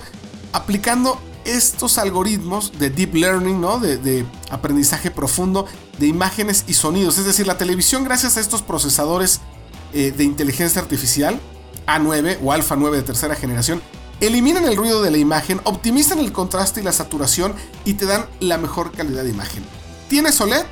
aplicando 0.53 1.19
estos 1.47 1.97
algoritmos 1.97 2.77
de 2.77 2.89
deep 2.89 3.15
learning, 3.15 3.59
¿no? 3.59 3.79
de, 3.79 4.25
aprendizaje 4.51 5.09
profundo 5.09 5.65
de 5.97 6.07
imágenes 6.07 6.65
y 6.67 6.73
sonidos. 6.73 7.17
Es 7.17 7.25
decir, 7.25 7.47
la 7.47 7.57
televisión, 7.57 8.03
gracias 8.03 8.37
a 8.37 8.39
estos 8.39 8.61
procesadores 8.61 9.41
eh, 9.93 10.13
de 10.15 10.23
inteligencia 10.23 10.81
artificial, 10.81 11.39
A9 11.87 12.39
o 12.43 12.51
Alpha 12.51 12.75
9 12.75 12.97
de 12.97 13.03
tercera 13.03 13.35
generación, 13.35 13.81
eliminan 14.19 14.65
el 14.65 14.75
ruido 14.75 15.01
de 15.01 15.11
la 15.11 15.17
imagen, 15.17 15.61
optimizan 15.63 16.19
el 16.19 16.31
contraste 16.31 16.81
y 16.81 16.83
la 16.83 16.91
saturación 16.91 17.53
y 17.85 17.93
te 17.93 18.05
dan 18.05 18.25
la 18.39 18.57
mejor 18.57 18.91
calidad 18.91 19.23
de 19.23 19.29
imagen. 19.29 19.63
¿Tienes 20.09 20.39
OLED? 20.41 20.65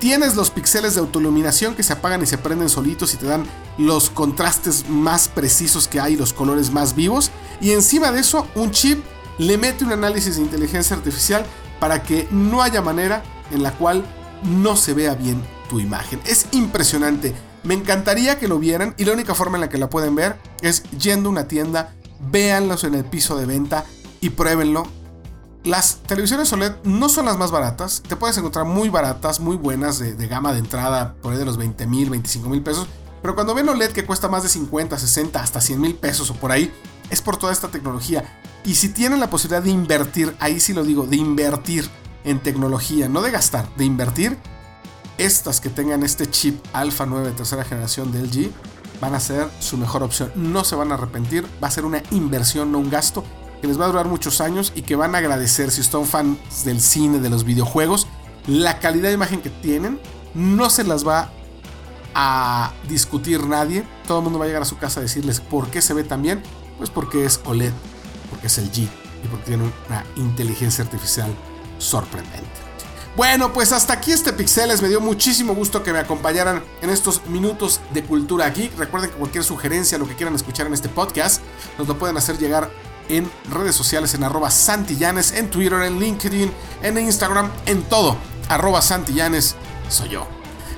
Tienes 0.00 0.36
los 0.36 0.50
píxeles 0.50 0.94
de 0.94 1.00
autoiluminación 1.00 1.74
que 1.74 1.82
se 1.82 1.92
apagan 1.92 2.22
y 2.22 2.26
se 2.26 2.38
prenden 2.38 2.68
solitos 2.68 3.14
y 3.14 3.16
te 3.16 3.26
dan 3.26 3.44
los 3.78 4.10
contrastes 4.10 4.88
más 4.88 5.28
precisos 5.28 5.88
que 5.88 6.00
hay, 6.00 6.16
los 6.16 6.32
colores 6.32 6.70
más 6.72 6.94
vivos. 6.94 7.32
Y 7.60 7.72
encima 7.72 8.12
de 8.12 8.20
eso, 8.20 8.46
un 8.54 8.70
chip 8.70 9.04
le 9.38 9.56
mete 9.56 9.84
un 9.84 9.92
análisis 9.92 10.36
de 10.36 10.42
inteligencia 10.42 10.96
artificial 10.96 11.46
para 11.80 12.02
que 12.02 12.28
no 12.30 12.62
haya 12.62 12.82
manera 12.82 13.22
en 13.50 13.62
la 13.62 13.72
cual 13.72 14.04
no 14.42 14.76
se 14.76 14.94
vea 14.94 15.14
bien 15.14 15.42
tu 15.68 15.80
imagen. 15.80 16.20
Es 16.26 16.46
impresionante. 16.52 17.34
Me 17.62 17.74
encantaría 17.74 18.38
que 18.38 18.48
lo 18.48 18.58
vieran 18.58 18.94
y 18.98 19.04
la 19.04 19.12
única 19.12 19.34
forma 19.34 19.56
en 19.56 19.62
la 19.62 19.68
que 19.68 19.78
la 19.78 19.90
pueden 19.90 20.14
ver 20.14 20.36
es 20.60 20.82
yendo 20.90 21.28
a 21.28 21.32
una 21.32 21.48
tienda 21.48 21.94
véanlos 22.30 22.84
en 22.84 22.94
el 22.94 23.04
piso 23.04 23.36
de 23.36 23.46
venta 23.46 23.84
y 24.20 24.30
pruébenlo. 24.30 24.84
Las 25.64 25.96
televisiones 26.06 26.52
OLED 26.52 26.72
no 26.84 27.08
son 27.08 27.26
las 27.26 27.36
más 27.36 27.50
baratas, 27.50 28.02
te 28.06 28.16
puedes 28.16 28.38
encontrar 28.38 28.64
muy 28.64 28.88
baratas, 28.88 29.40
muy 29.40 29.56
buenas 29.56 29.98
de, 29.98 30.14
gama 30.26 30.52
de 30.52 30.60
entrada, 30.60 31.14
por 31.20 31.32
ahí 31.32 31.38
de 31.38 31.44
los 31.44 31.56
20 31.56 31.86
mil, 31.86 32.10
25 32.10 32.48
mil 32.48 32.62
pesos, 32.62 32.86
pero 33.20 33.34
cuando 33.34 33.54
ven 33.54 33.68
OLED 33.68 33.90
que 33.90 34.06
cuesta 34.06 34.28
más 34.28 34.44
de 34.44 34.48
50, 34.48 34.96
60, 34.96 35.42
hasta 35.42 35.60
100 35.60 35.80
mil 35.80 35.94
pesos 35.94 36.30
o 36.30 36.34
por 36.34 36.52
ahí, 36.52 36.72
es 37.10 37.22
por 37.22 37.36
toda 37.36 37.52
esta 37.52 37.68
tecnología. 37.68 38.40
Y 38.64 38.74
si 38.74 38.88
tienen 38.90 39.20
la 39.20 39.30
posibilidad 39.30 39.62
de 39.62 39.70
invertir, 39.70 40.36
ahí 40.40 40.60
sí 40.60 40.72
lo 40.72 40.84
digo, 40.84 41.06
de 41.06 41.16
invertir 41.16 41.88
en 42.24 42.40
tecnología, 42.40 43.08
no 43.08 43.22
de 43.22 43.30
gastar, 43.30 43.68
de 43.76 43.84
invertir, 43.84 44.36
estas 45.16 45.60
que 45.60 45.68
tengan 45.68 46.02
este 46.02 46.30
chip 46.30 46.64
Alpha 46.72 47.04
9 47.06 47.28
de 47.28 47.32
tercera 47.32 47.64
generación 47.64 48.12
de 48.12 48.22
LG 48.22 48.52
van 49.00 49.14
a 49.14 49.20
ser 49.20 49.48
su 49.60 49.76
mejor 49.76 50.02
opción. 50.02 50.32
No 50.36 50.64
se 50.64 50.76
van 50.76 50.92
a 50.92 50.94
arrepentir, 50.94 51.44
va 51.62 51.68
a 51.68 51.70
ser 51.70 51.84
una 51.84 52.02
inversión, 52.10 52.72
no 52.72 52.78
un 52.78 52.90
gasto, 52.90 53.24
que 53.60 53.66
les 53.66 53.80
va 53.80 53.84
a 53.84 53.88
durar 53.88 54.06
muchos 54.06 54.40
años 54.40 54.72
y 54.74 54.82
que 54.82 54.96
van 54.96 55.14
a 55.14 55.18
agradecer 55.18 55.70
si 55.70 55.82
son 55.82 56.06
fans 56.06 56.64
del 56.64 56.80
cine, 56.80 57.18
de 57.18 57.30
los 57.30 57.44
videojuegos. 57.44 58.06
La 58.46 58.78
calidad 58.78 59.08
de 59.08 59.14
imagen 59.14 59.40
que 59.40 59.50
tienen 59.50 60.00
no 60.34 60.70
se 60.70 60.84
las 60.84 61.06
va 61.06 61.30
a 62.14 62.72
discutir 62.88 63.44
nadie. 63.44 63.84
Todo 64.06 64.18
el 64.18 64.24
mundo 64.24 64.38
va 64.38 64.44
a 64.44 64.48
llegar 64.48 64.62
a 64.62 64.66
su 64.66 64.78
casa 64.78 65.00
a 65.00 65.02
decirles 65.02 65.40
por 65.40 65.68
qué 65.68 65.82
se 65.82 65.94
ve 65.94 66.04
tan 66.04 66.22
bien. 66.22 66.42
Pues 66.78 66.90
porque 66.90 67.24
es 67.24 67.40
OLED, 67.44 67.72
porque 68.30 68.46
es 68.46 68.58
el 68.58 68.70
G 68.72 68.88
y 69.24 69.28
porque 69.28 69.46
tiene 69.46 69.70
una 69.88 70.04
inteligencia 70.16 70.84
artificial 70.84 71.34
sorprendente. 71.78 72.68
Bueno, 73.16 73.52
pues 73.52 73.72
hasta 73.72 73.94
aquí 73.94 74.12
este 74.12 74.32
Pixeles. 74.32 74.80
Me 74.80 74.88
dio 74.88 75.00
muchísimo 75.00 75.52
gusto 75.52 75.82
que 75.82 75.92
me 75.92 75.98
acompañaran 75.98 76.62
en 76.82 76.90
estos 76.90 77.26
minutos 77.26 77.80
de 77.92 78.04
cultura 78.04 78.48
geek. 78.48 78.78
Recuerden 78.78 79.10
que 79.10 79.16
cualquier 79.16 79.42
sugerencia, 79.42 79.98
lo 79.98 80.06
que 80.06 80.14
quieran 80.14 80.36
escuchar 80.36 80.68
en 80.68 80.74
este 80.74 80.88
podcast, 80.88 81.42
nos 81.78 81.88
lo 81.88 81.98
pueden 81.98 82.16
hacer 82.16 82.38
llegar 82.38 82.70
en 83.08 83.28
redes 83.50 83.74
sociales 83.74 84.14
en 84.14 84.22
arroba 84.22 84.52
santillanes, 84.52 85.32
en 85.32 85.50
Twitter, 85.50 85.82
en 85.82 85.98
LinkedIn, 85.98 86.52
en 86.82 86.98
Instagram, 86.98 87.50
en 87.66 87.82
todo. 87.82 88.16
Arroba 88.48 88.82
santillanes 88.82 89.56
soy 89.88 90.10
yo. 90.10 90.28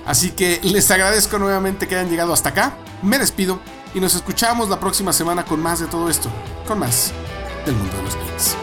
Así 0.07 0.31
que 0.31 0.61
les 0.63 0.91
agradezco 0.91 1.39
nuevamente 1.39 1.87
que 1.87 1.97
hayan 1.97 2.11
llegado 2.11 2.33
hasta 2.33 2.49
acá. 2.49 2.79
Me 3.03 3.19
despido 3.19 3.61
y 3.95 4.01
nos 4.01 4.15
escuchamos 4.15 4.69
la 4.69 4.79
próxima 4.79 5.13
semana 5.13 5.45
con 5.45 5.61
más 5.61 5.81
de 5.81 5.87
todo 5.87 6.09
esto, 6.09 6.31
con 6.67 6.79
más 6.79 7.13
del 7.67 7.75
mundo 7.75 7.97
de 7.97 8.03
los 8.03 8.15
geeks. 8.15 8.57